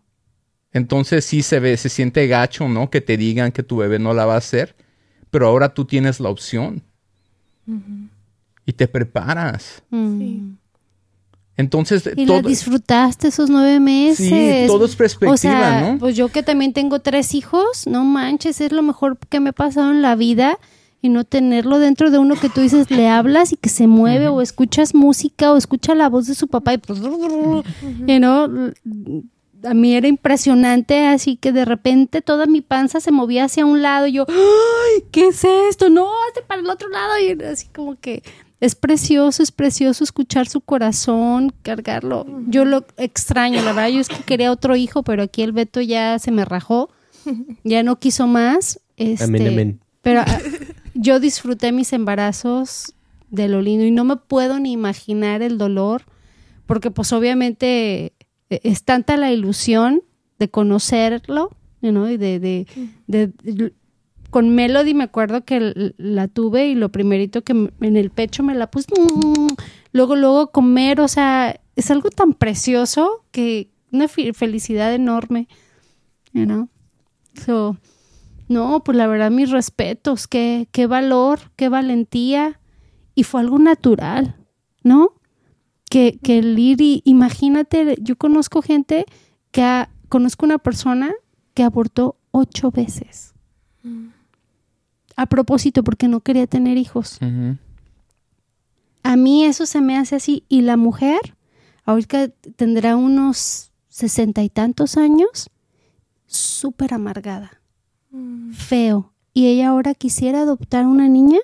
[0.71, 2.89] Entonces sí se ve, se siente gacho, ¿no?
[2.89, 4.77] Que te digan que tu bebé no la va a hacer,
[5.33, 6.85] pero ahora tú tienes la opción
[8.65, 9.83] y te preparas.
[9.91, 10.19] Mm.
[10.21, 10.43] Sí.
[11.57, 14.29] Entonces Y la todo, disfrutaste esos nueve meses.
[14.29, 15.99] sí, todo es perspectiva, o sea, ¿no?
[15.99, 19.53] pues yo que también tengo tres hijos, no manches, es lo mejor que me ha
[19.53, 20.61] pasado en la vida
[21.05, 24.29] y no tenerlo dentro de uno que tú dices, le hablas y que se mueve
[24.29, 27.63] o escuchas música o escucha la voz de su papá y pues, you
[28.07, 28.73] know,
[29.65, 33.83] a mí era impresionante, así que de repente toda mi panza se movía hacia un
[33.83, 35.05] lado y yo, ¡ay!
[35.11, 35.91] ¿Qué es esto?
[35.91, 38.23] No, hazte para el otro lado y así como que
[38.61, 42.25] es precioso, es precioso escuchar su corazón, cargarlo.
[42.47, 45.83] Yo lo extraño, la verdad, yo es que quería otro hijo, pero aquí el Beto
[45.83, 46.89] ya se me rajó,
[47.63, 48.81] ya no quiso más.
[48.97, 49.81] Este, Amén, amén.
[50.01, 50.39] Pero ah,
[50.95, 52.95] yo disfruté mis embarazos
[53.31, 56.03] de lo lindo y no me puedo ni imaginar el dolor,
[56.67, 58.13] porque pues obviamente
[58.51, 60.03] eh, es tanta la ilusión
[60.39, 62.67] de conocerlo, know, y de, de,
[63.07, 63.73] de-
[64.31, 68.55] con Melody me acuerdo que la tuve y lo primerito que en el pecho me
[68.57, 69.47] la puse, mm,
[69.93, 75.47] luego, luego comer, o sea, es algo tan precioso que una felicidad enorme,
[76.33, 76.69] you know.
[77.45, 77.77] So,
[78.49, 82.61] no, pues la verdad, mis respetos, qué, qué valor, qué valentía,
[83.15, 84.37] y fue algo natural,
[84.83, 85.15] ¿no?
[85.91, 89.05] Que, que el ir y, imagínate, yo conozco gente
[89.53, 91.13] que ha- conozco una persona
[91.55, 93.33] que abortó ocho veces.
[95.17, 97.19] A propósito, porque no quería tener hijos.
[99.05, 100.45] A mí eso se me hace así.
[100.49, 101.21] Y la mujer,
[101.85, 105.51] ahorita tendrá unos sesenta y tantos años,
[106.27, 107.61] súper amargada,
[108.53, 109.13] feo.
[109.33, 111.41] Y ella ahora quisiera adoptar una niña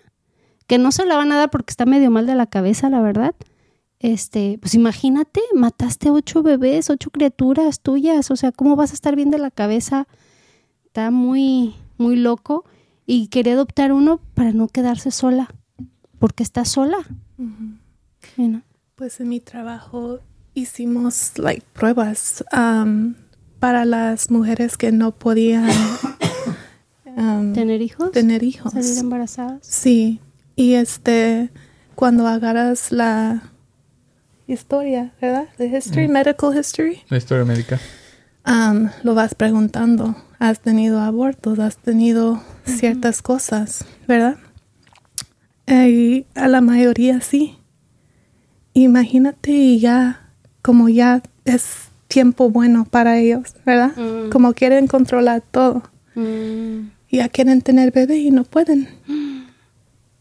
[0.66, 3.00] que no se la van a dar porque está medio mal de la cabeza, la
[3.00, 3.35] verdad.
[4.00, 9.14] este, pues imagínate, mataste ocho bebés, ocho criaturas tuyas, o sea, ¿cómo vas a estar
[9.14, 10.09] bien de la cabeza?
[10.87, 12.64] Está muy, muy loco
[13.06, 15.54] y quería adoptar uno para no quedarse sola,
[16.18, 16.98] porque está sola.
[18.96, 20.20] Pues en mi trabajo
[20.54, 23.14] hicimos like pruebas um,
[23.59, 25.68] para las mujeres que no podían
[27.16, 29.61] um, tener hijos, tener hijos, salir embarazadas.
[29.62, 30.20] Sí,
[30.57, 31.51] y este
[31.94, 33.42] cuando agarras la
[34.46, 35.49] historia, ¿verdad?
[35.57, 37.03] The history, medical history.
[37.09, 37.79] La historia médica.
[38.46, 40.16] Um, lo vas preguntando.
[40.38, 44.38] Has tenido abortos, has tenido ciertas cosas, ¿verdad?
[45.66, 47.59] Y a la mayoría sí.
[48.73, 50.31] Imagínate y ya,
[50.62, 53.96] como ya es tiempo bueno para ellos, ¿verdad?
[53.96, 54.31] Mm.
[54.31, 55.83] Como quieren controlar todo.
[56.14, 56.90] Mm.
[57.11, 58.88] Ya quieren tener bebé y no pueden.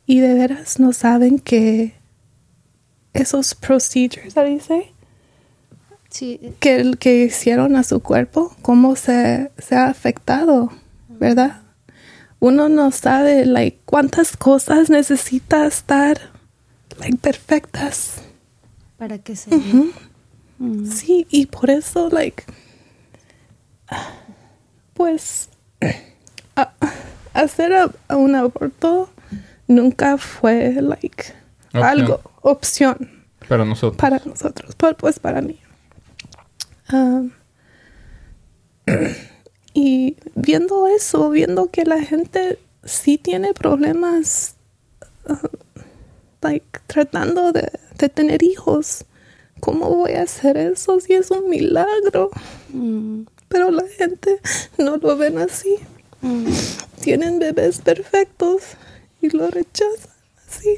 [0.05, 1.93] Y de veras no saben que
[3.13, 4.91] esos procedures, dice?
[6.09, 6.39] Sí.
[6.59, 10.71] Que, que hicieron a su cuerpo, cómo se, se ha afectado,
[11.07, 11.61] ¿verdad?
[12.39, 16.17] Uno no sabe, like, cuántas cosas necesita estar,
[16.99, 18.21] like, perfectas.
[18.97, 19.53] Para que se...
[19.53, 19.91] Ujú.
[20.57, 20.85] Mm.
[20.91, 22.43] Sí, y por eso, like,
[24.93, 25.49] pues,
[26.61, 26.73] a-
[27.33, 29.09] hacer a- a un aborto
[29.67, 31.33] nunca fue, like,
[31.73, 31.83] Opción.
[31.83, 33.11] algo, opción
[33.47, 33.97] Para nosotros.
[33.99, 35.59] para nosotros, pu- pues para mí.
[36.91, 37.31] Um,
[39.73, 44.55] y viendo eso, viendo que la gente sí tiene problemas,
[45.27, 45.35] uh,
[46.41, 49.05] like, tratando de, de tener hijos,
[49.59, 52.31] ¿cómo voy a hacer eso si es un milagro?
[52.73, 53.23] Mm.
[53.49, 54.39] Pero la gente
[54.77, 55.75] no lo ven así.
[56.21, 56.51] Mm.
[57.01, 58.63] Tienen bebés perfectos
[59.21, 60.11] y lo rechazan
[60.47, 60.77] así.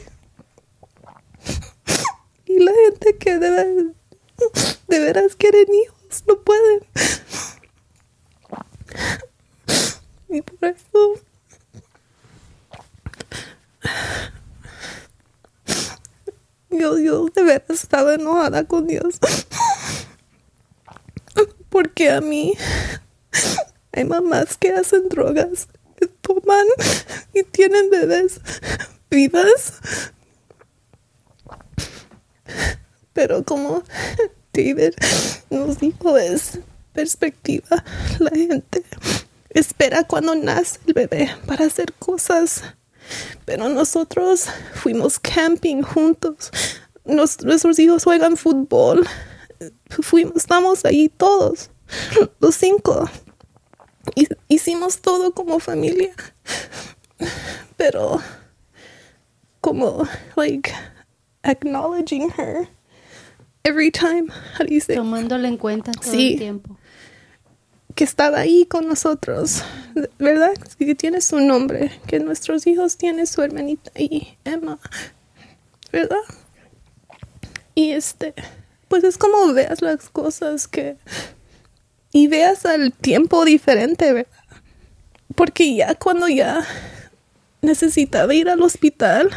[2.45, 3.93] Y la gente que de,
[4.87, 6.81] de veras quieren hijos no pueden.
[10.29, 11.15] Y por eso
[16.69, 19.19] yo, yo de veras estaba enojada con Dios.
[21.69, 22.53] Porque a mí
[23.93, 26.65] hay mamás que hacen drogas, que toman
[27.33, 28.39] y tienen bebés
[29.09, 29.73] vivas.
[33.13, 33.83] Pero como
[34.53, 34.93] David
[35.49, 36.59] nos dijo, es
[36.93, 37.83] perspectiva.
[38.19, 38.83] La gente
[39.49, 42.63] espera cuando nace el bebé para hacer cosas.
[43.45, 46.51] Pero nosotros fuimos camping juntos.
[47.03, 49.05] Nuestros hijos juegan fútbol.
[49.89, 51.69] Fuimos, estamos ahí todos,
[52.39, 53.09] los cinco.
[54.15, 56.13] Hi- Hicimos todo como familia.
[57.77, 58.19] Pero
[59.61, 60.71] como like
[61.43, 62.67] acknowledging her
[63.63, 64.95] every time, how do you say?
[64.95, 66.33] Tomándola en cuenta todo Sí.
[66.33, 66.77] el tiempo.
[67.93, 69.63] que estaba ahí con nosotros,
[70.17, 70.53] ¿verdad?
[70.79, 74.79] Que tiene su nombre, que nuestros hijos tienen su hermanita ahí, Emma,
[75.91, 76.15] ¿verdad?
[77.75, 78.33] Y este,
[78.87, 80.97] pues es como veas las cosas que,
[82.13, 84.31] y veas al tiempo diferente, ¿verdad?
[85.35, 86.65] Porque ya cuando ya
[87.61, 89.29] necesitaba ir al hospital,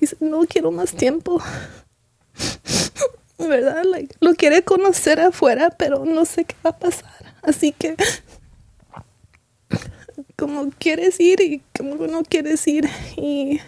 [0.00, 1.42] dice, no quiero más tiempo.
[3.38, 3.82] ¿Verdad?
[4.20, 7.10] Lo quiere conocer afuera, pero no sé qué va a pasar.
[7.42, 7.96] Así que,
[10.36, 12.88] como quieres ir y como no quieres ir.
[13.16, 13.60] Y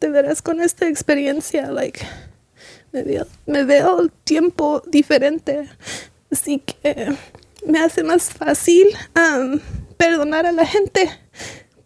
[0.00, 2.00] de veras con esta experiencia, like,
[2.92, 5.68] me veo, me veo el tiempo diferente.
[6.30, 7.16] Así que
[7.66, 9.60] me hace más fácil um,
[9.96, 11.10] perdonar a la gente.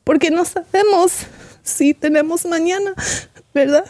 [0.04, 1.26] Porque no sabemos
[1.62, 2.94] si tenemos mañana,
[3.54, 3.84] ¿verdad?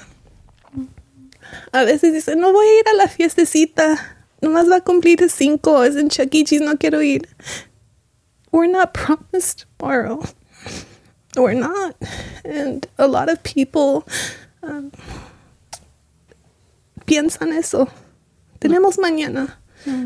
[1.72, 4.16] A veces dicen, no voy a ir a la fiestecita.
[4.40, 5.82] Nomás va a cumplir cinco.
[5.82, 6.44] Es en Chuck E.
[6.44, 7.28] Cheese, no quiero ir.
[8.52, 10.22] We're not promised tomorrow.
[11.36, 11.96] We're not.
[12.44, 14.06] And a lot of people
[14.62, 14.92] um,
[17.06, 17.88] piensan eso.
[18.60, 19.58] Tenemos mañana.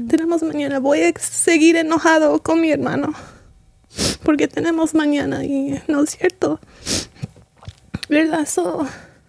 [0.09, 0.81] Tenemos mañana.
[0.81, 3.15] Voy a seguir enojado con mi hermano.
[4.23, 5.45] Porque tenemos mañana.
[5.45, 6.61] Y no es cierto.
[8.09, 8.49] ¿Verdad?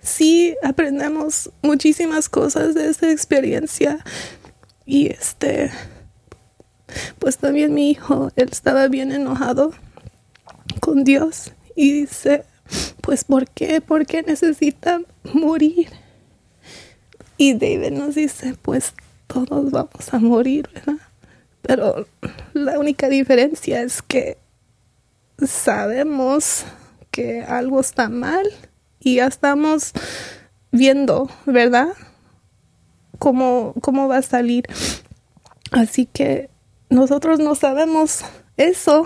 [0.02, 4.04] Sí aprendemos muchísimas cosas de esta experiencia.
[4.86, 5.72] Y este,
[7.20, 9.74] pues también mi hijo, él estaba bien enojado
[10.80, 11.52] con Dios.
[11.76, 12.44] Y dice,
[13.02, 13.82] pues ¿por qué?
[13.82, 15.02] ¿Por qué necesita
[15.34, 15.90] morir?
[17.38, 18.94] Y David nos dice, pues
[19.30, 20.98] todos vamos a morir, ¿verdad?
[21.62, 22.06] Pero
[22.54, 24.38] la única diferencia es que
[25.46, 26.65] sabemos
[27.12, 28.46] que algo está mal
[29.00, 29.94] y ya estamos
[30.72, 31.89] viendo, ¿verdad?
[33.20, 34.65] cómo, cómo va a salir.
[35.72, 36.50] Así que
[36.89, 38.22] nosotros no sabemos
[38.58, 39.04] eso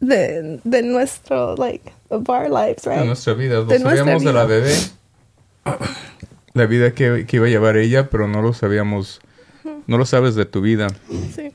[0.00, 2.98] de, de nuestro, like, of our lives, right?
[2.98, 3.54] De nuestra vida.
[3.54, 4.56] Lo De sabíamos de la vida.
[4.56, 4.74] bebé.
[6.58, 9.20] La vida que, que iba a llevar ella, pero no lo sabíamos.
[9.86, 10.88] No lo sabes de tu vida.
[11.34, 11.52] Sí.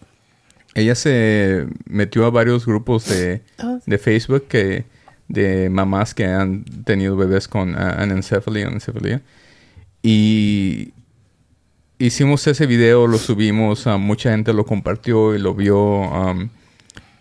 [0.76, 3.92] Ella se metió a varios grupos de, Ah, sí.
[3.92, 4.86] de Facebook que
[5.28, 9.22] de mamás que han tenido bebés con ah, anencephaly, anencephalía.
[10.02, 10.94] Y
[12.00, 16.04] hicimos ese video, lo subimos, ah, mucha gente lo compartió y lo vio.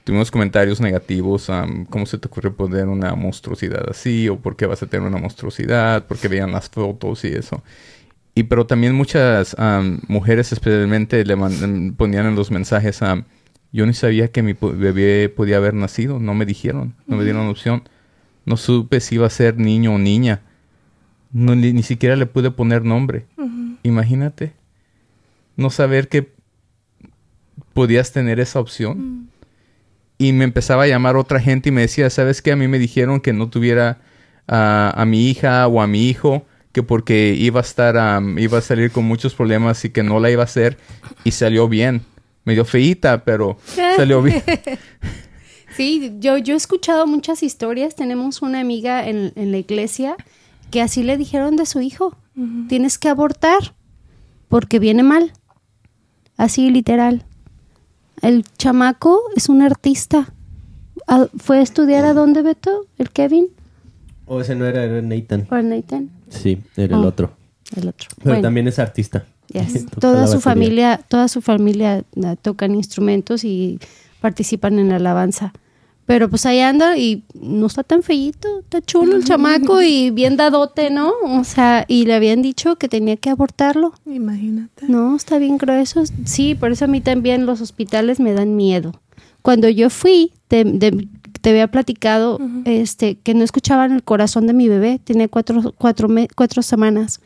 [0.04, 4.28] Tuvimos comentarios negativos, am, ¿cómo se te ocurre poner una monstruosidad así?
[4.28, 6.06] ¿O por qué vas a tener una monstruosidad?
[6.06, 7.62] Porque veían las fotos y eso.
[8.34, 13.24] Y pero también muchas am, mujeres especialmente le mandan- ponían en los mensajes am,
[13.72, 17.48] yo ni sabía que mi bebé podía haber nacido, no me dijeron, no me dieron
[17.48, 17.82] opción.
[18.44, 20.40] No supe si iba a ser niño o niña.
[21.32, 23.24] No, ni, ni siquiera le pude poner nombre.
[23.82, 24.52] Imagínate.
[25.56, 26.32] No saber que
[27.72, 29.28] podías tener esa opción.
[30.18, 32.52] Y me empezaba a llamar otra gente y me decía, ¿sabes qué?
[32.52, 34.00] A mí me dijeron que no tuviera
[34.46, 38.58] a, a mi hija o a mi hijo, que porque iba a estar, am, iba
[38.58, 40.78] a salir con muchos problemas y que no la iba a hacer.
[41.24, 42.02] Y salió bien.
[42.44, 43.56] Medio feíta, pero
[43.96, 44.42] salió bien.
[45.76, 47.94] Sí, yo, yo he escuchado muchas historias.
[47.94, 50.16] Tenemos una amiga en, en la iglesia
[50.70, 52.16] que así le dijeron de su hijo.
[52.68, 53.74] Tienes que abortar
[54.48, 55.32] porque viene mal.
[56.36, 57.24] Así literal.
[58.22, 60.32] El chamaco es un artista.
[61.38, 62.86] ¿Fue a estudiar a dónde, Beto?
[62.98, 63.48] ¿El Kevin?
[64.26, 65.46] O ese no era, era Nathan.
[65.50, 66.10] ¿O el Nathan?
[66.30, 67.08] Sí, era el Oh.
[67.08, 67.32] otro.
[67.76, 68.08] El otro.
[68.18, 68.42] Pero Bueno.
[68.42, 69.24] también es artista.
[69.52, 69.86] Yes.
[70.00, 73.78] Toda su familia, toda su familia ah, tocan instrumentos y
[74.20, 75.52] participan en la alabanza.
[76.04, 80.36] Pero pues ahí anda y no está tan feíto, está chulo el chamaco y bien
[80.36, 81.12] dadote, ¿no?
[81.24, 83.94] O sea, y le habían dicho que tenía que abortarlo.
[84.04, 84.86] Imagínate.
[84.88, 86.02] No, está bien grueso.
[86.24, 89.00] Sí, por eso a mí también los hospitales me dan miedo.
[89.42, 91.08] Cuando yo fui, te, de-
[91.40, 95.00] te había platicado este, que no escuchaban el corazón de mi bebé.
[95.02, 97.20] Tenía cuatro, cuatro, me- cuatro semanas.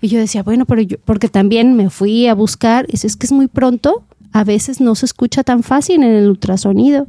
[0.00, 2.86] Y yo decía, bueno, pero yo, porque también me fui a buscar.
[2.88, 4.04] Y dice, es que es muy pronto.
[4.32, 7.06] A veces no se escucha tan fácil en el ultrasonido.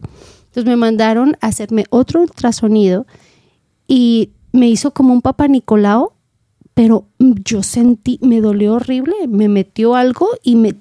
[0.52, 3.06] Entonces me mandaron a hacerme otro ultrasonido
[3.88, 6.12] y me hizo como un papá Nicolau,
[6.74, 10.76] pero yo sentí, me dolió horrible, me metió algo y me...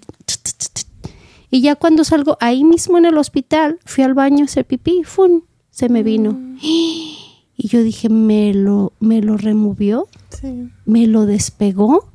[1.53, 5.03] Y ya cuando salgo ahí mismo en el hospital, fui al baño a hacer pipí,
[5.05, 5.43] ¡fum!
[5.71, 6.37] se me vino.
[6.61, 10.69] Y yo dije, me lo, me lo removió, Sí.
[10.85, 12.09] me lo despegó,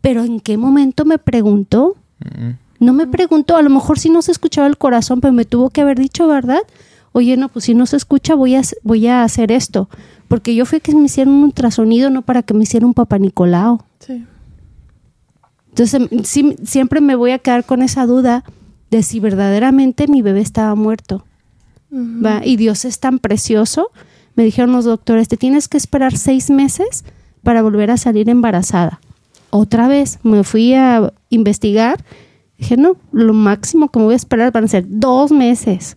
[0.00, 1.96] pero ¿en qué momento me preguntó?
[2.20, 2.50] Mm.
[2.84, 5.70] No me preguntó, a lo mejor sí no se escuchaba el corazón, pero me tuvo
[5.70, 6.60] que haber dicho, ¿verdad?
[7.16, 9.88] Oye, no, pues si no se escucha, voy a, voy a hacer esto.
[10.26, 13.18] Porque yo fui que me hicieron un ultrasonido, no para que me hicieran un papá
[13.18, 13.84] Nicolau.
[14.00, 14.24] Sí.
[15.68, 18.42] Entonces, em, sí, siempre me voy a quedar con esa duda
[18.90, 21.24] de si verdaderamente mi bebé estaba muerto.
[21.92, 22.44] ¿va?
[22.44, 23.92] Y Dios es tan precioso.
[24.34, 27.04] Me dijeron los doctores, te tienes que esperar seis meses
[27.44, 29.00] para volver a salir embarazada.
[29.50, 32.04] Otra vez me fui a investigar.
[32.58, 35.96] Dije, no, lo máximo que me voy a esperar van a ser dos meses.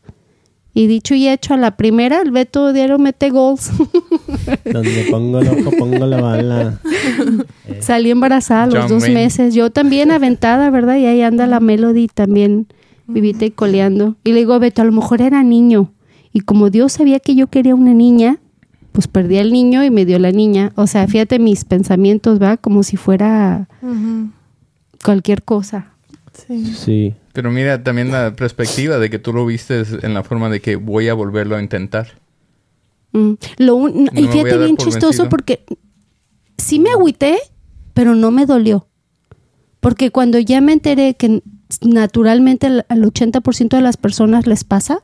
[0.78, 3.72] Y dicho y hecho, a la primera, el Beto diario mete goals.
[4.72, 6.80] Donde pongo el ojo, pongo la bala.
[7.80, 9.16] Salí embarazada a los John dos Wayne.
[9.16, 9.56] meses.
[9.56, 10.98] Yo también aventada, ¿verdad?
[10.98, 12.68] Y ahí anda la Melody también
[13.08, 14.18] vivita y coleando.
[14.24, 15.94] Y le digo Beto, a lo mejor era niño.
[16.32, 18.38] Y como Dios sabía que yo quería una niña,
[18.92, 20.74] pues perdí al niño y me dio la niña.
[20.76, 22.56] O sea, fíjate mis pensamientos, ¿va?
[22.58, 23.68] Como si fuera
[25.04, 25.97] cualquier cosa.
[26.46, 26.66] Sí.
[26.74, 27.14] Sí.
[27.34, 30.76] Pero mira también la perspectiva de que tú lo viste en la forma de que
[30.76, 32.20] voy a volverlo a intentar.
[33.14, 33.34] Mm.
[33.58, 35.30] Lo un- No y fíjate bien por chistoso vencido.
[35.30, 35.64] porque
[36.58, 37.38] sí me agüité,
[37.94, 38.88] pero no me dolió.
[39.80, 41.42] Porque cuando ya me enteré que
[41.82, 45.00] naturalmente al al 80% de las personas les pasa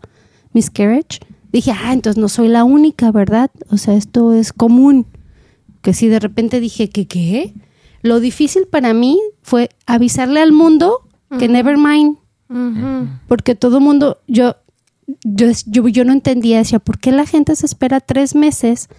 [0.53, 1.19] miscarriage,
[1.51, 3.51] dije, ah, entonces no soy la única, ¿verdad?
[3.69, 5.05] O sea, esto es común.
[5.81, 7.53] Que si de repente dije, ¿qué qué?
[8.01, 11.07] Lo difícil para mí fue avisarle al mundo
[11.39, 12.17] que never mind,
[13.27, 14.55] porque todo el mundo, yo,
[15.23, 18.89] yo, yo, yo no entendía, decía, ¿por qué la gente se espera tres meses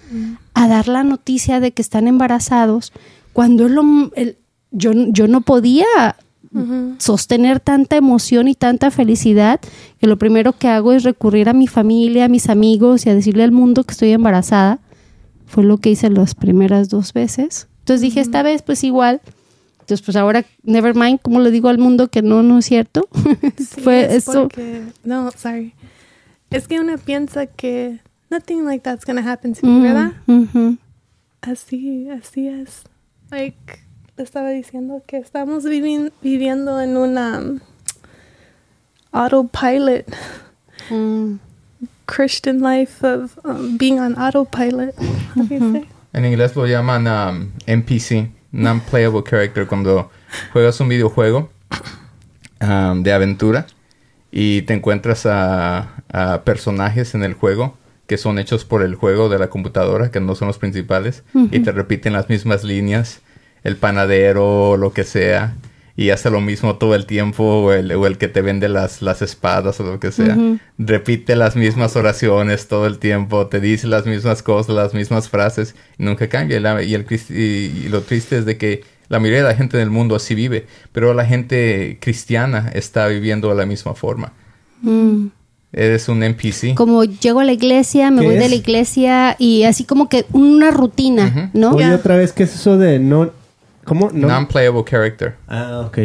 [0.55, 2.93] a dar la noticia de que están embarazados
[3.33, 4.37] cuando lo- el-
[4.73, 5.87] yo, yo no podía
[6.99, 9.61] sostener tanta emoción y tanta felicidad
[9.99, 13.15] que lo primero que hago es recurrir a mi familia, a mis amigos y a
[13.15, 14.79] decirle al mundo que estoy embarazada.
[15.47, 17.67] Fue lo que hice las primeras dos veces.
[17.81, 19.21] Entonces dije, esta vez pues igual.
[19.85, 23.07] Entonces pues ahora, never mind, ¿cómo le digo al mundo que no, no es cierto?
[23.59, 24.45] Sí, Fue es eso.
[24.45, 25.75] porque- no, sorry.
[26.51, 30.13] Es que uno piensa que nothing like that's gonna happen to me, ¿verdad?
[30.27, 30.79] Mm, ujú.
[31.43, 32.85] Así, así es.
[33.31, 33.81] Like,
[34.17, 37.61] estaba diciendo que estamos vivi- viviendo en una um,
[39.13, 40.07] autopilot,
[40.91, 41.39] Mm.
[42.07, 44.95] Christian life of um, being on autopilot.
[46.13, 50.11] En inglés lo llaman um, NPC, Non-Playable Character, cuando
[50.53, 51.51] juegas un videojuego
[52.61, 53.67] um, de aventura
[54.31, 57.77] y te encuentras a, a personajes en el juego
[58.07, 61.61] que son hechos por el juego de la computadora, que no son los principales, y
[61.61, 63.21] te repiten las mismas líneas,
[63.63, 65.55] el panadero lo que sea,
[65.97, 69.01] y hace lo mismo todo el tiempo, o el, o el que te vende las,
[69.03, 70.37] las espadas o lo que sea.
[70.79, 75.75] Repite las mismas oraciones todo el tiempo, te dice las mismas cosas, las mismas frases,
[75.99, 76.57] y nunca cambia.
[76.57, 77.33] Y, la- y el, y-
[77.87, 80.67] y lo triste es de que la mayoría de la gente del mundo así vive,
[80.93, 84.33] pero la gente cristiana está viviendo de la misma forma.
[84.83, 85.27] Mm.
[85.73, 86.75] Eres un NPC.
[86.77, 90.25] Como llego a la iglesia, me ¿Qué voy de la iglesia y así como que
[90.33, 91.71] una rutina, ¿no?
[91.73, 93.31] Oye, otra vez, ¿qué es eso de no...
[93.85, 94.11] ¿Cómo?
[94.13, 94.29] No.
[94.29, 95.37] Non-playable character.
[95.49, 95.99] Ah, ok.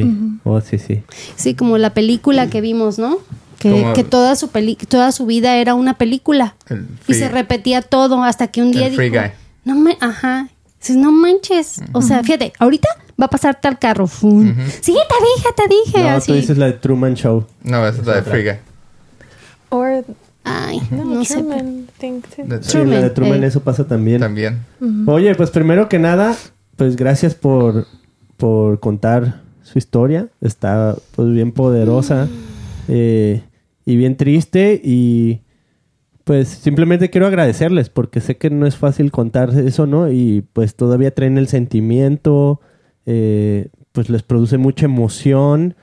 [0.43, 1.03] Oh, sí, sí.
[1.35, 3.17] Sí, como la película que vimos, ¿no?
[3.59, 7.81] Que, que toda su peli toda su vida era una película El y se repetía
[7.81, 9.31] todo hasta que un día El free dijo, guy.
[9.65, 10.47] no me, ajá,
[10.79, 12.87] Dices, no manches, o sea, fíjate, ahorita
[13.21, 14.55] va a pasar tal carro, ¡fum!
[14.81, 17.45] sí, te dije, te dije, No, así, tú dices la de Truman Show.
[17.63, 18.55] No, esa es la de Free Guy.
[19.69, 20.05] Or
[20.45, 22.21] ay, no, no sé, Truman too.
[22.45, 23.47] De- Sí, la de Truman, Truman, eh.
[23.47, 24.21] eso pasa también.
[24.21, 24.59] También.
[25.05, 26.33] Oye, pues primero que nada,
[26.79, 27.85] pues gracias por,
[28.37, 30.29] por contar su historia.
[30.39, 32.29] Está pues bien poderosa
[32.87, 33.43] eh,
[33.85, 35.41] y bien triste y
[36.23, 40.09] pues simplemente quiero agradecerles porque sé que no es fácil contar eso, ¿no?
[40.09, 42.61] Y pues todavía traen el sentimiento,
[43.05, 45.75] eh, pues les produce mucha emoción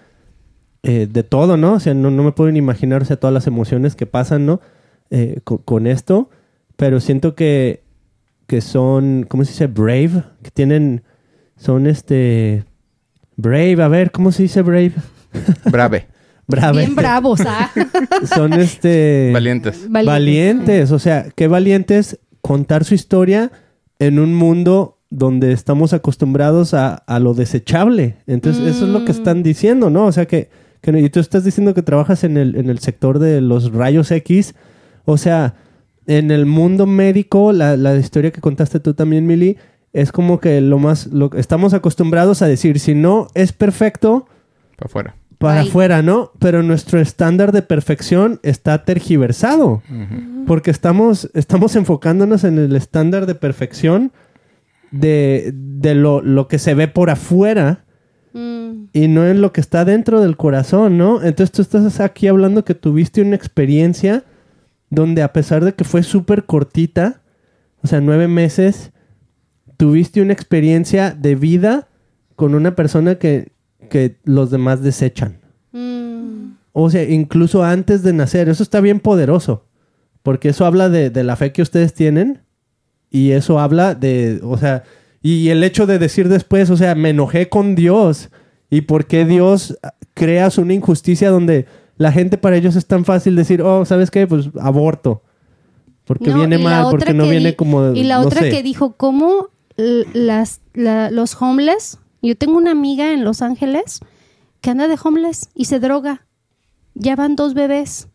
[0.82, 1.74] eh, de todo, ¿no?
[1.74, 4.47] O sea, no, no me puedo ni imaginar, o sea, todas las emociones que pasan,
[4.47, 4.61] ¿no?
[5.11, 6.30] Eh, co- con esto,
[6.76, 7.82] pero siento que
[8.47, 9.66] que son, ¿cómo se dice?
[9.66, 11.03] Brave, que tienen,
[11.57, 12.64] son este,
[13.36, 14.92] brave, a ver, ¿cómo se dice brave?
[15.70, 16.07] Brave.
[16.49, 16.78] Brave.
[16.78, 17.70] bien bravos, ¿ah?
[18.34, 19.30] Son este...
[19.32, 19.90] Valientes.
[19.90, 20.92] Valientes.
[20.92, 23.51] o sea, qué valientes contar su historia
[23.99, 28.18] en un mundo donde estamos acostumbrados a, a lo desechable.
[28.28, 30.07] Entonces, eso es lo que están diciendo, ¿no?
[30.07, 30.49] O sea, que,
[30.80, 33.72] que no- y tú estás diciendo que trabajas en el, en el sector de los
[33.72, 34.55] rayos X.
[35.05, 35.55] O sea,
[36.07, 39.57] en el mundo médico, la, la historia que contaste tú también, Mili,
[39.92, 44.26] es como que lo más, lo, estamos acostumbrados a decir, si no es perfecto,
[44.76, 45.14] Para afuera.
[45.38, 45.68] para Ay.
[45.68, 46.32] afuera, ¿no?
[46.38, 49.82] Pero nuestro estándar de perfección está tergiversado.
[50.46, 54.12] Porque estamos, estamos enfocándonos en el estándar de perfección
[54.92, 57.82] de, de lo, lo que se ve por afuera
[58.36, 61.22] Mm, y no en lo que está dentro del corazón, ¿no?
[61.22, 64.24] Entonces tú estás aquí hablando que tuviste una experiencia
[64.91, 67.22] donde a pesar de que fue súper cortita,
[67.82, 68.93] o sea, nueve meses,
[69.76, 71.89] tuviste una experiencia de vida
[72.34, 73.53] con una persona que,
[73.91, 75.39] que los demás desechan.
[75.72, 78.49] mm, O sea, incluso antes de nacer.
[78.49, 79.64] Eso está bien poderoso.
[80.22, 82.43] Porque eso habla de, de la fe que ustedes tienen.
[83.11, 84.82] Y eso habla de, o sea,
[85.22, 88.30] y el hecho de decir después, o sea, me enojé con Dios.
[88.68, 89.78] ¿Y por qué Dios
[90.14, 91.66] creas una injusticia donde
[91.97, 94.26] la gente para ellos es tan fácil decir, oh, ¿sabes qué?
[94.26, 95.22] Pues aborto.
[96.05, 97.92] Porque No, viene mal, porque no viene como...
[97.92, 98.51] Y la no otra sé.
[98.51, 101.99] que dijo, ¿cómo las, la- los homeless?
[102.22, 104.01] Yo tengo una amiga en Los Ángeles
[104.61, 106.26] que anda de homeless y se droga.
[106.94, 108.09] Ya van dos bebés.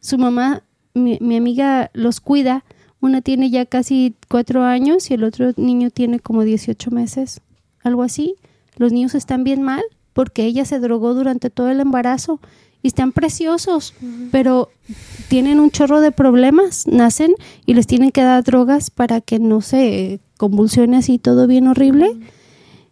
[0.00, 0.62] Su mamá,
[0.94, 2.64] mi, mi amiga, los cuida.
[3.00, 7.40] Una tiene ya casi cuatro años y el otro niño tiene como 18 meses.
[7.82, 8.34] Algo así.
[8.76, 12.40] Los niños están bien mal porque ella se drogó durante todo el embarazo
[12.82, 13.94] y están preciosos,
[14.30, 14.70] pero
[15.28, 17.34] tienen un chorro de problemas, nacen
[17.66, 22.16] y les tienen que dar drogas para que no se convulsione así todo bien horrible.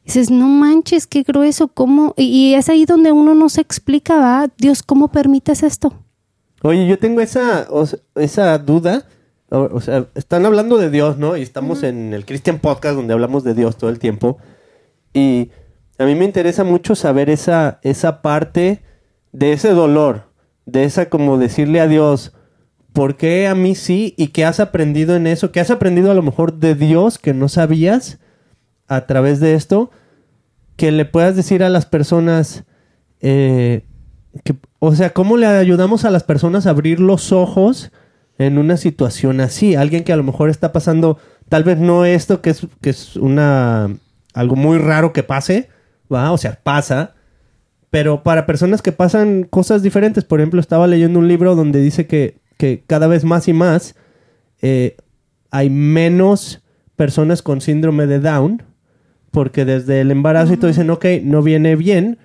[0.05, 2.15] Dices, no manches, qué grueso, ¿cómo?
[2.17, 4.49] Y, y es ahí donde uno no se explica, ¿va?
[4.59, 5.95] Dios, ¿cómo permites esto?
[6.63, 9.07] Oye, yo tengo esa, o sea, esa duda.
[9.51, 11.37] O, o sea, están hablando de Dios, ¿no?
[11.37, 14.39] Y estamos en el Christian Podcast donde hablamos de Dios todo el tiempo.
[15.13, 15.51] Y
[15.99, 18.83] a mí me interesa mucho saber esa, esa parte
[19.37, 20.33] de ese dolor,
[20.65, 22.33] de esa como decirle a Dios,
[22.95, 24.15] ¿por qué a mí sí?
[24.17, 25.53] ¿Y qué has aprendido en eso?
[25.53, 28.19] ¿Qué has aprendido a lo mejor de Dios que no sabías
[28.89, 29.91] a través de esto?
[30.77, 32.65] Que le puedas decir a las personas,
[33.21, 33.85] eh,
[34.43, 37.93] que, o sea, ¿cómo le ayudamos a las personas a abrir los ojos
[38.39, 39.75] en una situación así?
[39.75, 41.19] Alguien que a lo mejor está pasando,
[41.51, 43.91] tal vez no esto, que es, que es una
[44.33, 45.69] algo muy raro que pase,
[46.11, 46.33] ¿va?
[46.33, 47.16] O sea, pasa,
[47.97, 52.07] pero para personas que pasan cosas diferentes, por ejemplo, estaba leyendo un libro donde dice
[52.07, 53.95] que, que cada vez más y más
[54.61, 54.99] eh,
[55.51, 56.63] hay menos
[56.95, 58.63] personas con síndrome de Down,
[59.31, 62.19] porque desde el embarazo y todo dicen, ok, no viene bien,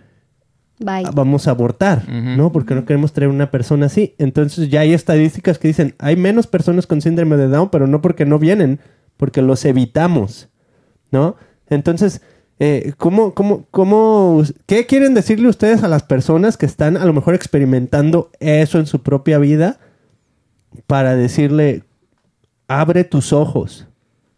[0.79, 1.05] Bye.
[1.13, 2.51] vamos a abortar, ¿no?
[2.51, 4.13] Porque no queremos traer una persona así.
[4.17, 8.01] Entonces ya hay estadísticas que dicen, hay menos personas con síndrome de Down, pero no
[8.01, 8.81] porque no vienen,
[9.15, 10.49] porque los evitamos,
[11.11, 11.37] ¿no?
[11.69, 12.21] Entonces,
[12.63, 17.11] eh, ¿cómo, cómo, cómo, ¿qué quieren decirle ustedes a las personas que están a lo
[17.13, 19.79] mejor experimentando eso en su propia vida
[20.85, 21.83] para decirle,
[22.67, 23.87] abre tus ojos?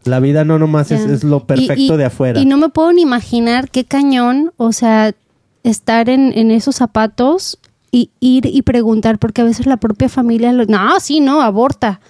[0.04, 2.40] La vida no nomás es, lo perfecto Y- y- de afuera.
[2.40, 5.14] Y no me puedo ni imaginar qué cañón, o sea,
[5.62, 7.58] estar en, en esos zapatos
[7.90, 12.00] y ir y preguntar, porque a veces la propia familia, lo- no, sí, no, aborta,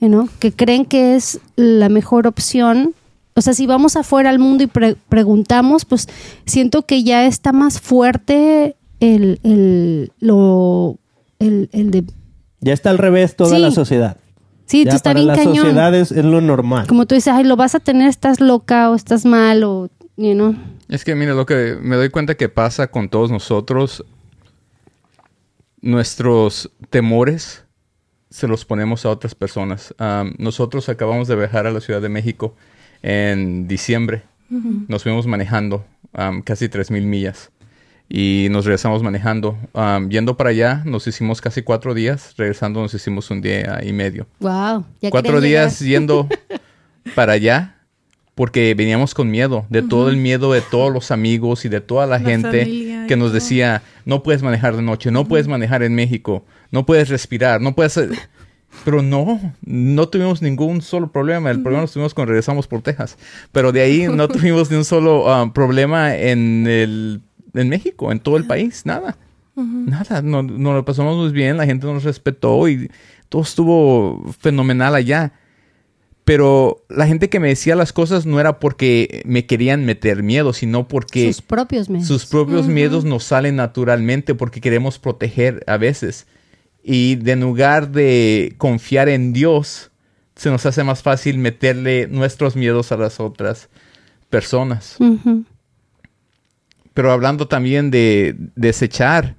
[0.00, 2.94] you know, que creen que es la mejor opción.
[3.36, 6.08] O sea, si vamos afuera al mundo y pre- preguntamos, pues
[6.46, 10.98] siento que ya está más fuerte el, el, lo,
[11.38, 12.04] el, el de...
[12.60, 13.60] Ya está al revés toda Sí.
[13.62, 14.16] la sociedad.
[14.64, 15.56] Sí, Ya tú está para bien la cañón.
[15.56, 16.86] sociedad es, es lo normal.
[16.86, 20.32] Como tú dices, ay, lo vas a tener, estás loca o estás mal o, you
[20.32, 20.56] know.
[20.88, 24.02] Es que, mira, lo que me doy cuenta que pasa con todos nosotros,
[25.80, 27.64] nuestros temores
[28.30, 29.94] se los ponemos a otras personas.
[30.38, 32.54] Nosotros acabamos de viajar a la Ciudad de México
[33.02, 34.22] en diciembre.
[34.88, 37.50] Nos fuimos manejando am, casi 3.000 millas
[38.08, 39.58] y nos regresamos manejando.
[39.74, 43.92] Am, yendo para allá nos hicimos casi cuatro días, regresando nos hicimos un día y
[43.92, 44.84] medio Wow.
[45.02, 45.90] ya cuatro días llegar.
[46.00, 46.28] yendo
[47.14, 47.72] para allá
[48.36, 52.06] porque veníamos con miedo, de todo el miedo de todos los amigos y de toda
[52.06, 55.82] la, La gente familia que nos decía, no puedes manejar de noche, no puedes manejar
[55.82, 57.98] en México, no puedes respirar, no puedes...
[58.70, 58.84] hacer-".
[58.84, 61.50] Pero no, no tuvimos ningún solo problema.
[61.50, 63.16] El problema lo tuvimos cuando regresamos por Texas.
[63.52, 67.20] Pero de ahí no tuvimos ni un solo ah, problema en, el,
[67.54, 69.16] en México, en todo el país, nada.
[69.58, 72.90] Nada, no- nos lo pasamos muy bien, la gente nos respetó y
[73.30, 75.32] todo estuvo fenomenal allá.
[76.24, 80.52] Pero la gente que me decía las cosas no era porque me querían meter miedo,
[80.52, 82.08] sino porque sus propios medios.
[82.08, 86.26] sus propios miedos nos salen naturalmente porque queremos proteger a veces.
[86.88, 89.90] Y de en lugar de confiar en Dios,
[90.36, 93.68] se nos hace más fácil meterle nuestros miedos a las otras
[94.30, 94.96] personas.
[96.94, 99.34] Pero hablando también de desechar,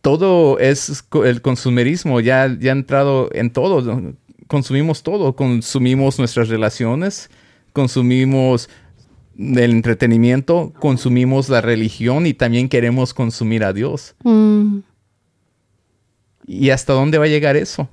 [0.00, 4.16] todo es el consumerismo, ya, ya ha entrado en todo.
[4.48, 7.30] Consumimos todo, consumimos nuestras relaciones,
[7.72, 8.68] consumimos
[9.38, 14.16] el entretenimiento, consumimos la religión y también queremos consumir a Dios.
[14.24, 14.78] Mm.
[16.46, 17.88] ¿Y hasta dónde va a llegar eso?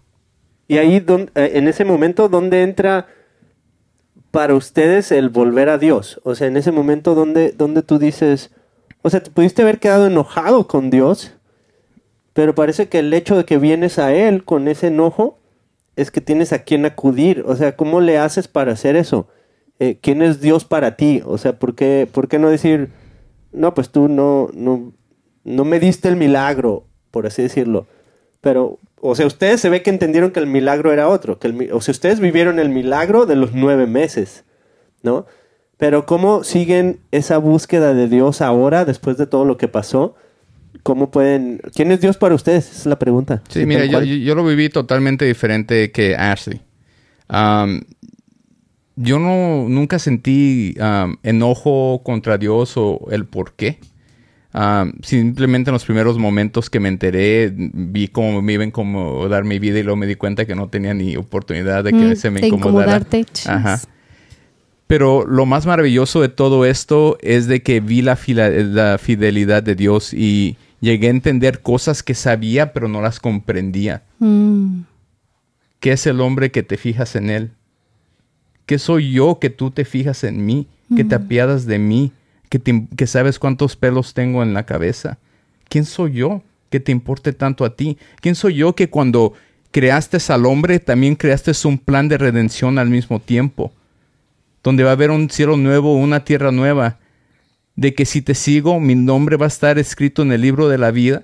[0.67, 3.07] Y ahí, eh, en ese momento, ¿dónde entra
[4.31, 6.21] para ustedes el volver a Dios?
[6.23, 8.51] O sea, en ese momento, ¿dónde, dónde tú dices,
[9.01, 11.33] o sea, te pudiste haber quedado enojado con Dios,
[12.33, 15.39] pero parece que el hecho de que vienes a Él con ese enojo
[15.95, 17.43] es que tienes a quién acudir.
[17.45, 19.27] O sea, ¿cómo le haces para hacer eso?
[19.79, 21.21] Eh, ¿Quién es Dios para ti?
[21.25, 22.89] O sea, ¿por qué, por qué no decir,
[23.51, 24.93] no, pues tú no, no,
[25.43, 27.87] no me diste el milagro, por así decirlo?
[28.43, 31.39] Pero, o sea, ustedes se ve que entendieron que el milagro era otro.
[31.39, 34.43] Que el o sea, ustedes vivieron el milagro de los nueve meses,
[35.01, 35.25] ¿no?
[35.77, 40.15] Pero ¿cómo siguen esa búsqueda de Dios ahora, después de todo lo que pasó?
[40.83, 41.61] ¿Cómo pueden...
[41.73, 42.69] ¿Quién es Dios para ustedes?
[42.69, 43.41] Esa es la pregunta.
[43.47, 46.59] Sí, mira, yo, yo- lo viví totalmente diferente que Ashley.
[48.95, 53.79] Yo no, nunca sentí am, enojo contra Dios o el por qué.
[54.55, 59.43] Am, simplemente en los primeros momentos que me enteré, vi cómo me iba a incomodar
[59.45, 62.15] mi vida y luego me di cuenta que no tenía ni oportunidad de que Mm,
[62.15, 62.91] se me incomodara.
[63.49, 63.81] Ajá.
[64.85, 69.63] Pero lo más maravilloso de todo esto es de que vi la, fila- la fidelidad
[69.63, 74.03] de Dios y llegué a entender cosas que sabía pero no las comprendía.
[74.19, 74.81] Mm.
[75.79, 77.51] ¿Qué es el hombre que te fijas en él?
[78.67, 80.67] ¿Qué soy yo que tú te fijas en mí?
[80.95, 82.11] Que te apiadas de mí?
[82.59, 85.17] Que, sabes cuántos pelos tengo en la cabeza?
[85.69, 87.97] ¿Quién soy yo que te importe tanto a ti?
[88.21, 89.33] ¿Quién soy yo que cuando
[89.71, 93.71] creaste al hombre también creaste un plan de redención al mismo tiempo?
[94.63, 96.99] Donde va a haber un cielo nuevo, una tierra nueva.
[97.75, 100.77] De que si te sigo, mi nombre va a estar escrito en el libro de
[100.77, 101.23] la vida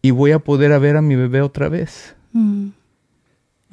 [0.00, 2.70] y voy a poder ver a mi bebé otra vez Mm.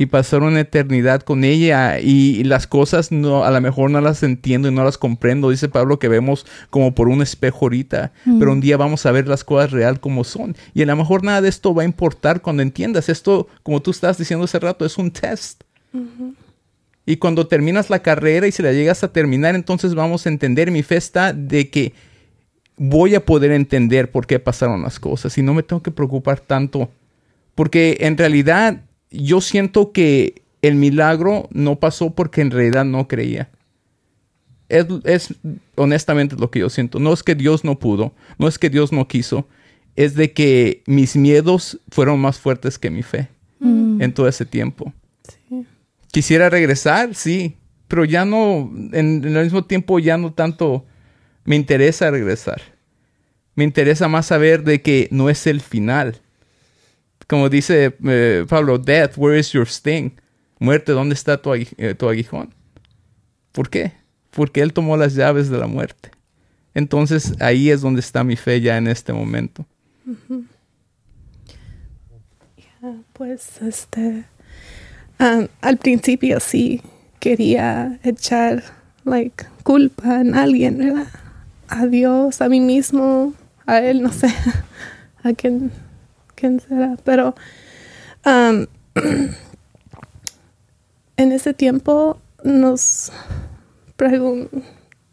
[0.01, 4.23] Y pasar una eternidad con ella y las cosas no a lo mejor no las
[4.23, 8.51] entiendo y no las comprendo dice Pablo que vemos como por un espejo ahorita pero
[8.51, 10.55] un día vamos a ver las cosas real como son.
[10.73, 13.09] Y a lo mejor nada de esto va a importar cuando entiendas.
[13.09, 15.63] Esto como tú estabas diciendo hace rato es un test.
[17.05, 20.71] Y cuando terminas la carrera y si la llegas a terminar entonces vamos a entender.
[20.71, 21.93] Mi fe está de que
[22.77, 26.39] voy a poder entender por qué pasaron las cosas y no me tengo que preocupar
[26.39, 26.89] tanto
[27.53, 28.81] porque en realidad
[29.11, 33.49] yo siento que el milagro no pasó porque en realidad no creía.
[34.69, 35.35] es, es
[35.75, 36.99] honestamente lo que yo siento.
[36.99, 39.47] No es que Dios no pudo, no es que Dios no quiso,
[39.95, 43.27] es de que mis miedos fueron más fuertes que mi fe
[43.59, 44.91] en todo ese tiempo.
[46.11, 47.57] Quisiera regresar, sí,
[47.87, 50.85] pero ya no, en, en el mismo tiempo ya no tanto
[51.43, 52.61] me interesa regresar.
[53.53, 56.20] Me interesa más saber de que no es el final.
[57.31, 60.11] Como dice eh, Pablo, Death, where is your sting?
[60.59, 62.53] Muerte, ¿dónde está tu, eh, tu aguijón?
[63.53, 63.93] ¿Por qué?
[64.31, 66.11] Porque Él tomó las llaves de la muerte.
[66.73, 69.65] Entonces ahí es donde está mi fe ya en este momento.
[73.13, 74.25] Pues este
[75.17, 76.81] al principio sí
[77.21, 78.61] quería echar
[79.05, 81.07] like culpa en alguien, ¿verdad?
[81.69, 83.33] A Dios, a mí mismo,
[83.65, 84.27] a él, no sé,
[85.23, 85.71] a quién,
[86.41, 87.35] quién será, pero
[88.25, 88.65] um,
[91.17, 93.11] en ese tiempo nos,
[93.95, 94.49] pregun-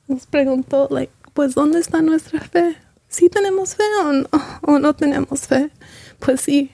[0.08, 0.88] nos preguntó,
[1.34, 2.76] pues, ¿dónde está nuestra fe?
[3.08, 4.28] ¿Sí tenemos fe o no,
[4.62, 5.70] o no tenemos fe?
[6.18, 6.70] Pues sí,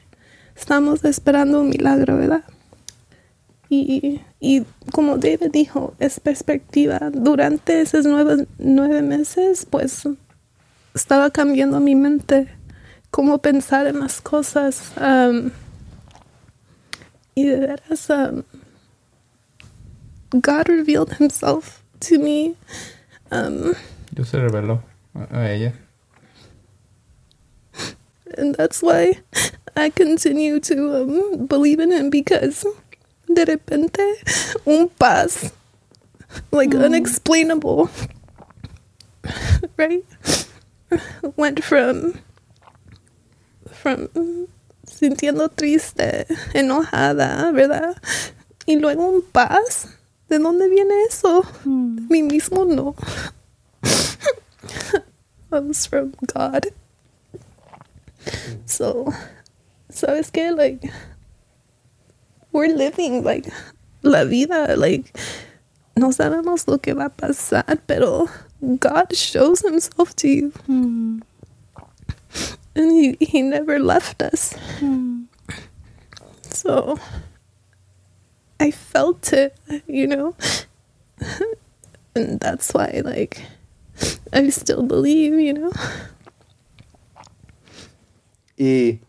[0.57, 2.45] estamos esperando un milagro, ¿verdad?
[3.69, 7.11] Y, y como David dijo, es perspectiva.
[7.13, 10.09] Durante esos nueve, nueve meses, pues
[10.95, 12.49] estaba cambiando mi mente,
[13.15, 14.91] cómo pensar en las cosas.
[14.97, 15.53] um,
[17.37, 18.43] y de veras, um,
[20.33, 22.57] God revealed himself to me.
[23.31, 23.75] Um,
[24.13, 24.83] Dios se reveló
[25.15, 25.73] a, a ella.
[28.37, 29.21] and that's why
[29.77, 32.67] I continue to um, believe in him because
[33.33, 34.03] de repente
[34.67, 35.53] un paz
[36.51, 37.89] like unexplainable
[39.77, 40.05] right
[41.37, 42.25] went from from
[44.87, 47.97] sintiendo triste enojada verdad
[48.67, 49.89] y luego un paz
[50.29, 52.95] de dónde viene eso mí mismo no
[55.51, 56.67] was from God
[58.67, 59.13] So,
[59.91, 60.51] ¿sabes qué?
[60.51, 60.91] Like,
[62.53, 63.51] we're living, like,
[64.03, 65.13] la vida, like,
[65.97, 68.29] no sabemos lo que va a pasar, pero
[68.61, 70.53] God shows himself to you.
[70.69, 71.23] Mm.
[72.77, 74.55] And he, he never left us.
[74.81, 75.27] Mm.
[76.51, 76.99] So,
[78.61, 79.57] I felt it,
[79.87, 80.35] you know?
[82.17, 83.43] and that's why, like,
[84.33, 85.73] I still believe, you know?
[88.57, 89.01] Y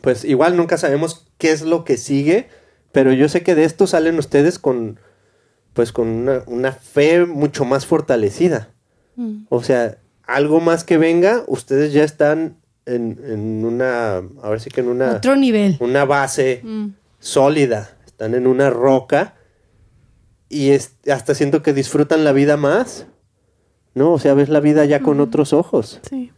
[0.00, 2.48] pues igual nunca sabemos qué es lo que sigue,
[2.92, 5.00] pero yo sé que de esto salen ustedes con
[5.72, 8.70] pues con una, una fe mucho más fortalecida.
[9.16, 9.46] Mm.
[9.48, 14.70] O sea, algo más que venga, ustedes ya están en, en una, a ver si
[14.70, 15.76] que en una, Otro nivel.
[15.80, 16.88] una base Mm.
[17.18, 19.34] sólida, están en una roca
[20.48, 23.06] y es- hasta siento que disfrutan la vida más,
[23.94, 24.12] ¿no?
[24.12, 26.32] O sea, ves la vida ya con otros ojos, Sí.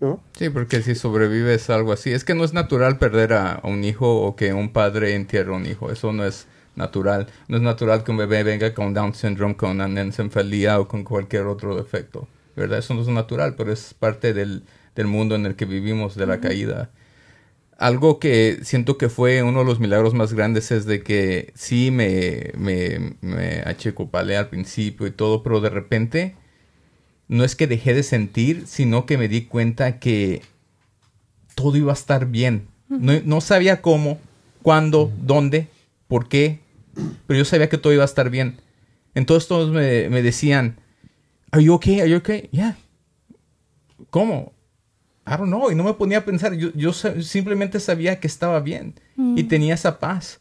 [0.00, 0.20] ¿no?
[0.36, 3.82] Sí, porque si sobrevives algo así, es que no es natural perder a, a un
[3.84, 7.26] hijo o que un padre entierre a un hijo, eso no es natural.
[7.48, 11.44] No es natural que un bebé venga con Down syndrome, con anencefalía o con cualquier
[11.46, 12.78] otro defecto, ¿verdad?
[12.80, 14.64] Eso no es natural, pero es parte del,
[14.96, 16.90] del mundo en el que vivimos, de la caída.
[17.78, 21.90] Algo que siento que fue uno de los milagros más grandes es de que sí
[21.90, 26.34] me, me, me achicopalé al principio y todo, pero de repente
[27.28, 30.42] no es que dejé de sentir, sino que me di cuenta que
[31.54, 32.68] todo iba a estar bien.
[32.88, 34.18] No, no sabía cómo,
[34.62, 35.68] cuándo, dónde,
[36.08, 36.60] por qué,
[37.26, 38.56] pero yo sabía que todo iba a estar bien.
[39.14, 40.76] Entonces todos me, me decían,
[41.50, 42.00] ¿Are you okay?
[42.00, 42.48] ¿Are you okay?
[42.52, 42.76] Yeah.
[44.10, 44.52] ¿Cómo?
[45.26, 45.70] I don't know.
[45.70, 46.54] Y no me ponía a pensar.
[46.54, 48.94] Yo, yo sa- simplemente sabía que estaba bien
[49.36, 50.40] y tenía esa paz.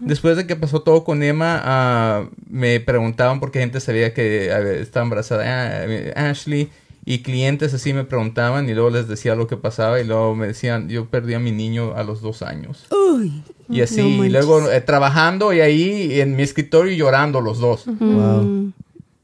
[0.00, 4.78] Después de que pasó todo con Emma, ah, me preguntaban porque gente sabía que ver,
[4.82, 6.70] estaba embarazada ah, eh, Ashley
[7.04, 10.48] y clientes así me preguntaban y luego les decía lo que pasaba y luego me
[10.48, 12.88] decían, yo perdí a mi niño a los dos años.
[12.90, 13.44] Uy.
[13.68, 17.86] Y así, No y luego eh, trabajando y ahí en mi escritorio llorando los dos.
[17.86, 18.70] Mm.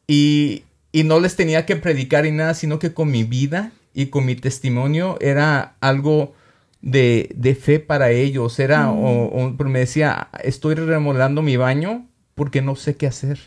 [0.07, 4.07] Y, y no les tenía que predicar ni nada, sino que con mi vida y
[4.07, 6.35] con mi testimonio era algo
[6.81, 8.59] de, de fe para ellos.
[8.59, 13.39] Era, o, o- pero me decía, estoy remodelando mi baño porque no sé qué hacer.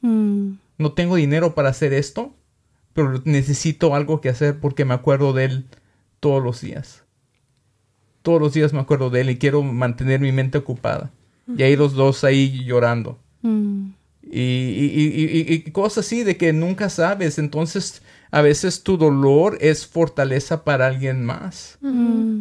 [0.00, 0.52] Mm.
[0.78, 2.34] No tengo dinero para hacer esto,
[2.92, 5.64] pero necesito algo que hacer porque me acuerdo de él
[6.20, 7.02] todos los días.
[8.22, 11.10] Todos los días me acuerdo de él y quiero mantener mi mente ocupada.
[11.58, 13.18] Y ahí los dos ahí llorando.
[13.42, 13.88] Mm.
[14.22, 17.38] Y, y- y- y- y cosas así de que nunca sabes.
[17.38, 18.00] Entonces,
[18.34, 21.78] a veces tu dolor es fortaleza para alguien más.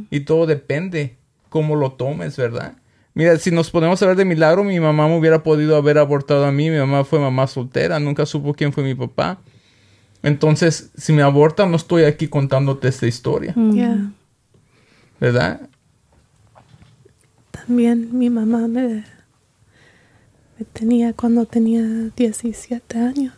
[0.09, 1.17] Y todo depende
[1.49, 2.77] cómo lo tomes, ¿verdad?
[3.13, 6.45] Mira, si nos ponemos a hablar de milagro, mi mamá me hubiera podido haber abortado
[6.45, 6.71] a mí.
[6.71, 9.37] Mi mamá fue mamá soltera, nunca supo quién fue mi papá.
[10.23, 13.53] Entonces, si me abortan, no estoy aquí contándote esta historia.
[13.55, 13.73] Mm.
[13.73, 14.11] Yeah.
[15.19, 15.69] ¿Verdad?
[17.51, 19.03] También mi mamá me,
[20.71, 21.81] tenía cuando tenía
[22.15, 23.33] 17 años.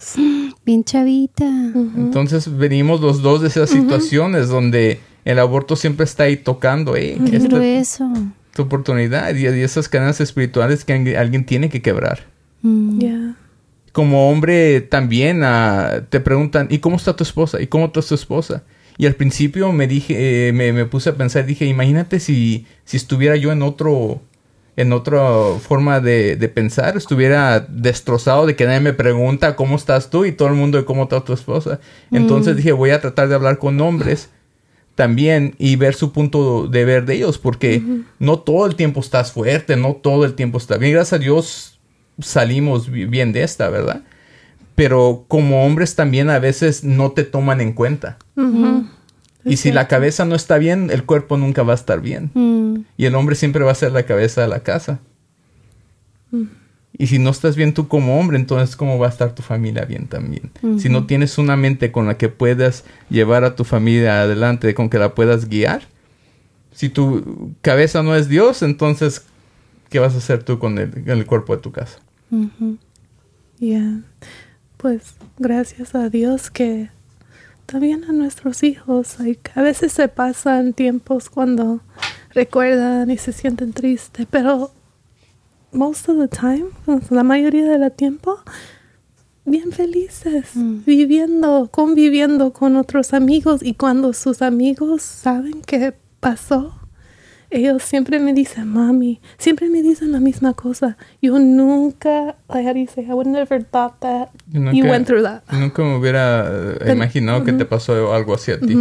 [0.66, 1.46] Bien chavita.
[1.46, 6.96] Entonces, venimos los dos de esas situaciones donde el aborto siempre está ahí tocando.
[6.96, 8.12] Eh, Qué esta- grueso.
[8.54, 12.20] tu oportunidad y, y esas cadenas espirituales que alguien- tiene que quebrar.
[12.62, 13.00] Mm.
[13.00, 13.36] Yeah.
[13.92, 17.62] Como hombre también ah, te preguntan, ¿y cómo está tu esposa?
[17.62, 18.64] ¿Y cómo está tu esposa?
[18.98, 22.96] Y al principio me dije, eh, me, me puse a pensar, dije, imagínate si, si
[22.98, 24.22] estuviera yo en otro,
[24.78, 25.22] en otra
[25.60, 30.32] forma de, de pensar, estuviera destrozado de que nadie me pregunta cómo estás tú y
[30.34, 31.80] todo el mundo de cómo está tu esposa.
[32.12, 34.30] Entonces dije, voy a tratar de hablar con hombres
[34.96, 37.84] también y ver su punto de ver de ellos, porque
[38.20, 40.94] no todo el tiempo estás fuerte, no todo el tiempo está bien.
[40.94, 41.80] Gracias a Dios
[42.20, 44.02] salimos bi- bien de esta, ¿verdad?
[44.76, 48.18] Pero como hombres también a veces no te toman en cuenta.
[49.46, 52.32] Y si la cabeza no está bien, el cuerpo nunca va a estar bien.
[52.34, 52.86] Mm.
[52.98, 55.00] Y el hombre siempre va a ser la cabeza de la casa.
[56.98, 59.86] Y si no estás bien tú como hombre, entonces ¿cómo va a estar tu familia
[59.86, 60.52] bien también?
[60.80, 64.90] Si no tienes una mente con la que puedas llevar a tu familia adelante, con
[64.90, 65.84] que la puedas guiar.
[66.72, 69.26] Si tu cabeza no es Dios, entonces
[69.90, 72.00] ¿qué vas a hacer tú con el, con el cuerpo de tu casa?
[73.60, 74.02] Yeah.
[74.78, 76.90] Pues gracias a Dios que
[77.66, 81.82] también a nuestros hijos, like, a veces se pasan tiempos cuando
[82.34, 84.72] recuerdan y se sienten tristes, pero
[85.72, 86.66] most of the time,
[87.10, 88.40] la mayoría del tiempo,
[89.46, 96.85] bien felices, viviendo, conviviendo con otros amigos y cuando sus amigos saben qué pasó,
[97.50, 100.98] ellos siempre me dicen, mami, siempre me dicen la misma cosa.
[101.22, 104.90] Yo nunca, like, how do you say, I would never thought that Yo you nunca-
[104.90, 105.44] went through that.
[105.52, 106.46] Nunca me hubiera
[106.82, 108.76] eh, imaginado que te pasó algo así a ti.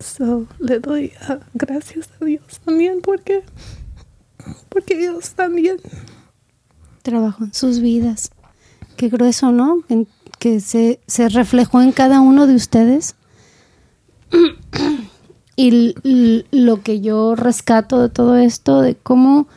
[0.00, 3.42] So, le doy ah, gracias a Dios también porque,
[4.68, 5.78] porque ellos también.
[7.02, 8.30] Trabajo en sus vidas.
[8.96, 9.82] Qué grueso, ¿no?
[9.88, 10.06] En-
[10.38, 13.16] que se, se reflejó en cada uno de ustedes.
[15.60, 19.48] Y lo que yo rescato de todo esto, de cómo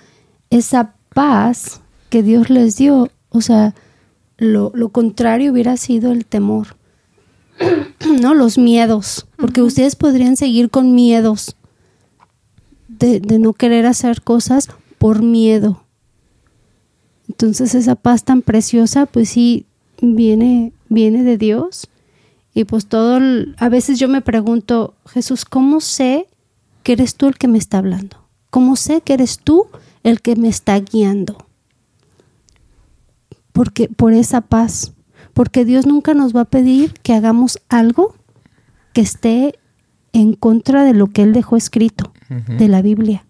[0.50, 3.76] esa paz que Dios les dio, o sea,
[4.38, 6.76] lo, lo contrario hubiera sido el temor,
[8.20, 8.34] ¿no?
[8.34, 11.56] Los miedos, porque ustedes podrían seguir con miedos
[12.88, 15.84] de, de no querer hacer cosas por miedo.
[17.30, 19.68] Entonces esa paz tan preciosa, pues sí,
[20.02, 21.88] viene, viene de Dios.
[22.54, 26.28] Y pues todo, el- a veces yo me pregunto, Jesús, ¿cómo sé
[26.84, 28.18] que eres tú el que me está hablando?
[28.50, 29.68] ¿Cómo sé que eres tú
[30.04, 31.46] el que me está guiando?
[33.54, 34.94] Porque por esa paz,
[35.34, 38.16] porque Dios nunca nos va a pedir que hagamos algo
[38.94, 39.60] que esté
[40.14, 42.12] en contra de lo que Él dejó escrito,
[42.58, 43.26] de la Biblia.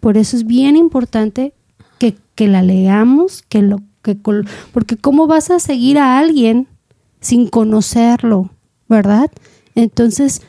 [0.00, 1.54] Por eso es bien importante
[1.98, 4.16] que, que la leamos, que lo que
[4.72, 6.66] porque cómo vas a seguir a alguien
[7.22, 8.50] sin conocerlo,
[8.88, 9.30] ¿verdad?
[9.74, 10.42] Entonces,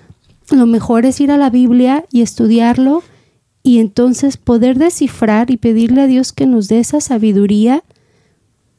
[0.51, 3.01] lo mejor es ir a la Biblia y estudiarlo
[3.63, 7.84] y entonces poder descifrar y pedirle a Dios que nos dé esa sabiduría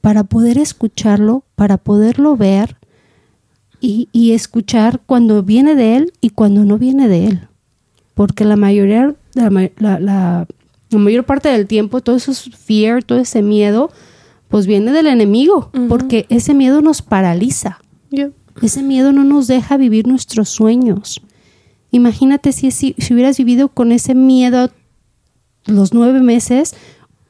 [0.03, 2.77] para poder escucharlo, para poderlo ver
[3.81, 7.49] y, y escuchar cuando viene de Él y cuando no viene de Él.
[8.15, 10.47] Porque la mayoría, la, la- la-
[10.91, 13.91] la mayor parte del tiempo, todo eso es fear, todo ese miedo,
[14.49, 17.79] pues viene del enemigo, porque ese miedo nos paraliza.
[18.63, 21.23] Ese miedo no nos deja vivir nuestros sueños.
[21.91, 24.71] Imagínate si, si, si hubieras vivido con ese miedo
[25.67, 26.75] los nueve meses,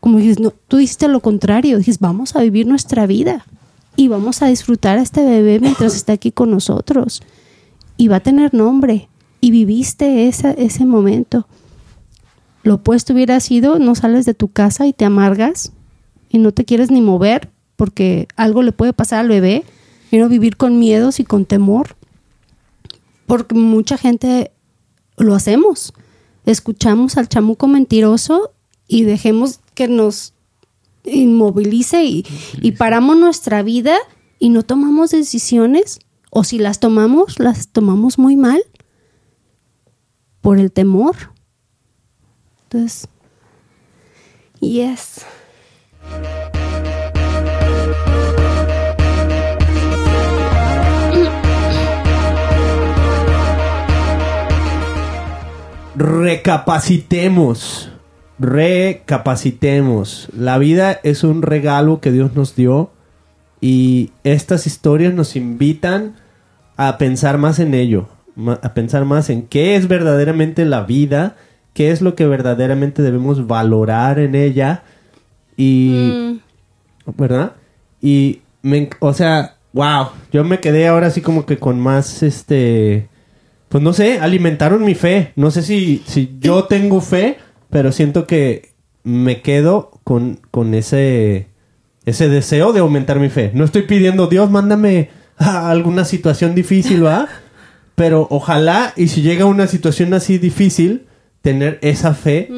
[0.00, 3.46] como dices, no, tú dijiste lo contrario, dices, vamos a vivir nuestra vida
[3.96, 7.22] y vamos a disfrutar a este bebé mientras está aquí con nosotros.
[7.96, 9.08] Y va a tener nombre.
[9.40, 11.46] Y viviste ese momento.
[12.62, 15.72] Lo opuesto hubiera sido, no sales de tu casa y te amargas
[16.30, 19.64] y no te quieres ni mover porque algo le puede pasar al bebé
[20.18, 21.96] no vivir con miedos y con temor.
[23.26, 24.52] Porque mucha gente
[25.16, 25.92] lo hacemos.
[26.46, 28.52] Escuchamos al chamuco mentiroso
[28.86, 30.34] y dejemos que nos
[31.04, 32.26] inmovilice y,
[32.60, 33.96] y paramos nuestra vida
[34.38, 36.00] y no tomamos decisiones
[36.30, 38.62] o si las tomamos, las tomamos muy mal
[40.40, 41.14] por el temor.
[42.64, 43.08] Entonces,
[44.60, 45.24] yes.
[55.96, 57.90] Recapacitemos.
[58.38, 60.28] recapacitemos.
[60.36, 62.90] La vida es un regalo que Dios nos dio
[63.60, 66.16] y estas historias nos invitan
[66.76, 68.08] a pensar más en ello,
[68.62, 71.36] a pensar más en qué es verdaderamente la vida,
[71.74, 74.82] qué es lo que verdaderamente debemos valorar en ella
[75.56, 76.40] y...
[77.18, 77.52] ¿Verdad?
[78.00, 83.08] Y, me, o sea, wow, yo me quedé ahora así como que con más, este,
[83.74, 85.32] pues no sé, alimentaron mi fe.
[85.34, 87.38] No sé si, si yo tengo fe,
[87.70, 88.70] pero siento que
[89.02, 91.48] me quedo con, con ese,
[92.06, 93.50] ese deseo de aumentar mi fe.
[93.52, 97.26] No estoy pidiendo, Dios, mándame a alguna situación difícil, ¿va?
[97.96, 101.06] Pero ojalá, y si llega una situación así difícil,
[101.42, 102.48] tener esa fe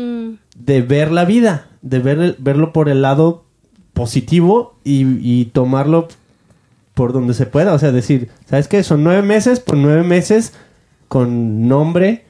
[0.59, 3.47] de ver la vida, de ver el- verlo por el lado
[3.95, 6.09] positivo y, y tomarlo
[6.93, 7.73] por donde se pueda.
[7.73, 8.83] O sea, decir, ¿sabes qué?
[8.83, 10.53] Son nueve meses, por nueve meses
[11.09, 12.25] con nombre,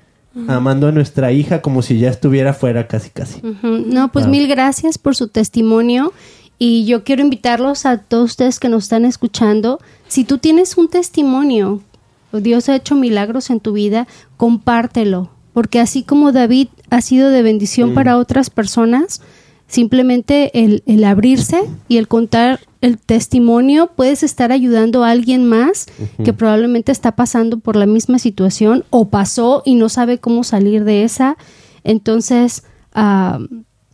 [0.48, 3.40] amando a nuestra hija como si ya estuviera fuera casi casi.
[3.46, 3.84] Ujú.
[3.86, 4.32] No, pues Wow.
[4.32, 6.12] mil gracias por su testimonio
[6.58, 9.78] y yo quiero invitarlos a todos ustedes que nos están escuchando.
[10.08, 11.80] Si tú tienes un testimonio,
[12.32, 14.06] Dios ha hecho milagros en tu vida,
[14.36, 19.22] compártelo, porque así como David ha sido de bendición para otras personas,
[19.66, 25.86] simplemente el, el abrirse y el contar el testimonio puedes estar ayudando a alguien más
[26.24, 30.84] que probablemente está pasando por la misma situación o pasó y no sabe cómo salir
[30.84, 31.36] de esa.
[31.82, 32.62] Entonces,
[32.94, 33.40] ah,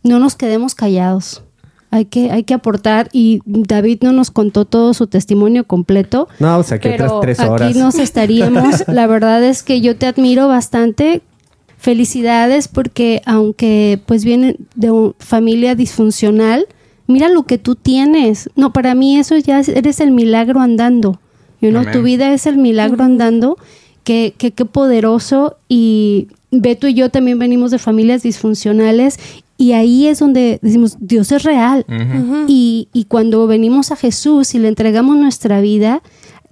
[0.03, 1.43] no nos quedemos callados.
[1.89, 6.27] Hay que, hay que aportar y David no nos contó todo su testimonio completo.
[6.39, 7.69] No, o sea, que otras tres horas.
[7.69, 8.83] aquí nos estaríamos.
[8.87, 11.21] La verdad es que yo te admiro bastante.
[11.83, 16.65] Felicidades porque aunque pues viene de una familia disfuncional,
[17.07, 18.49] mira lo que tú tienes.
[18.55, 21.19] No, para mí eso ya es- eres el milagro andando.
[21.59, 23.57] You know, tu vida es el milagro andando.
[24.05, 25.57] Que, que, qué poderoso.
[25.67, 29.19] Y Beto y yo también venimos de familias disfuncionales.
[29.57, 31.85] Y ahí es donde decimos, Dios es real.
[32.47, 36.01] y, y cuando venimos a Jesús y le entregamos nuestra vida,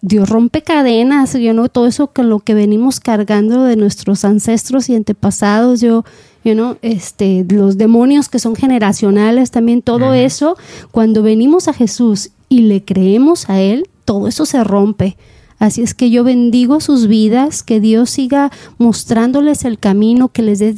[0.01, 4.89] Dios rompe cadenas, yo no todo eso con lo que venimos cargando de nuestros ancestros
[4.89, 6.03] y antepasados, yo,
[6.43, 10.57] you know, este, los demonios que son generacionales, también todo eso,
[10.89, 15.17] cuando venimos a Jesús y le creemos a Él, todo eso se rompe.
[15.59, 20.57] Así es que yo bendigo sus vidas, que Dios siga mostrándoles el camino, que les
[20.57, 20.75] dé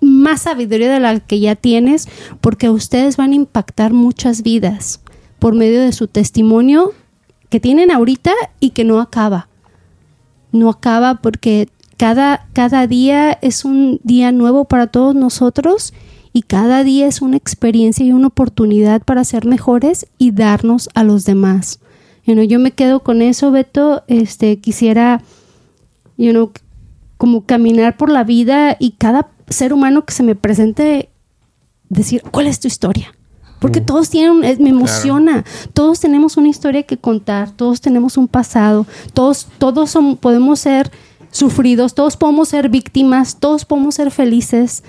[0.00, 2.08] más sabiduría de la que ya tienes,
[2.40, 5.00] porque ustedes van a impactar muchas vidas
[5.38, 6.92] por medio de su testimonio
[7.48, 9.48] que tienen ahorita y que no acaba.
[10.52, 15.92] No acaba porque cada, cada día es un día nuevo para todos nosotros
[16.32, 21.04] y cada día es una experiencia y una oportunidad para ser mejores y darnos a
[21.04, 21.80] los demás.
[22.24, 24.04] You know, yo me quedo con eso, Beto.
[24.06, 25.22] Este, quisiera,
[26.16, 26.52] you know,
[27.16, 31.08] como caminar por la vida y cada ser humano que se me presente
[31.88, 33.12] decir, ¿cuál es tu historia?
[33.58, 38.28] Porque todos tienen, es- me emociona, todos tenemos una historia que contar, todos tenemos un
[38.28, 40.90] pasado, todos, todos son- podemos ser
[41.30, 44.82] sufridos, todos podemos ser víctimas, todos podemos ser felices.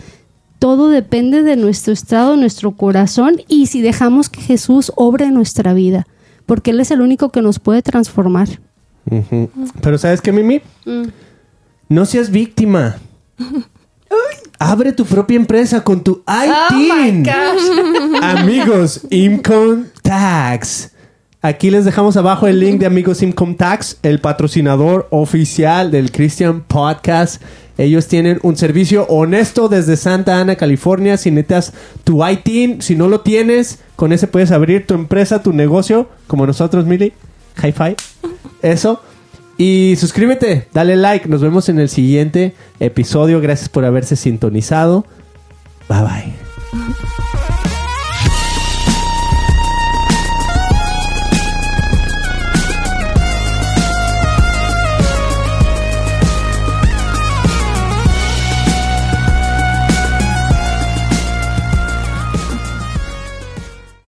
[0.60, 5.74] Todo depende de nuestro estado, nuestro corazón y si dejamos que Jesús obre en nuestra
[5.74, 6.06] vida,
[6.46, 8.50] porque Él es el único que nos puede transformar.
[9.82, 10.62] Pero ¿sabes qué, Mimi?
[11.88, 12.98] No seas víctima.
[14.62, 17.26] Abre tu propia empresa con tu ITIN.
[18.22, 20.92] Amigos Income Tax.
[21.42, 26.60] Aquí les dejamos abajo el link de Amigos Income Tax, el patrocinador oficial del Christian
[26.60, 27.42] Podcast.
[27.78, 31.16] Ellos tienen un servicio honesto desde Santa Ana, California.
[31.16, 31.72] Si necesitas
[32.04, 36.46] tu ITIN, si no lo tienes, con ese puedes abrir tu empresa, tu negocio, como
[36.46, 37.14] nosotros, Mili.
[37.64, 37.96] Hi-Fi.
[38.62, 39.02] Eso.
[39.60, 41.28] Y suscríbete, dale like.
[41.28, 43.42] Nos vemos en el siguiente episodio.
[43.42, 45.06] Gracias por haberse sintonizado.
[45.90, 47.10] Bye bye.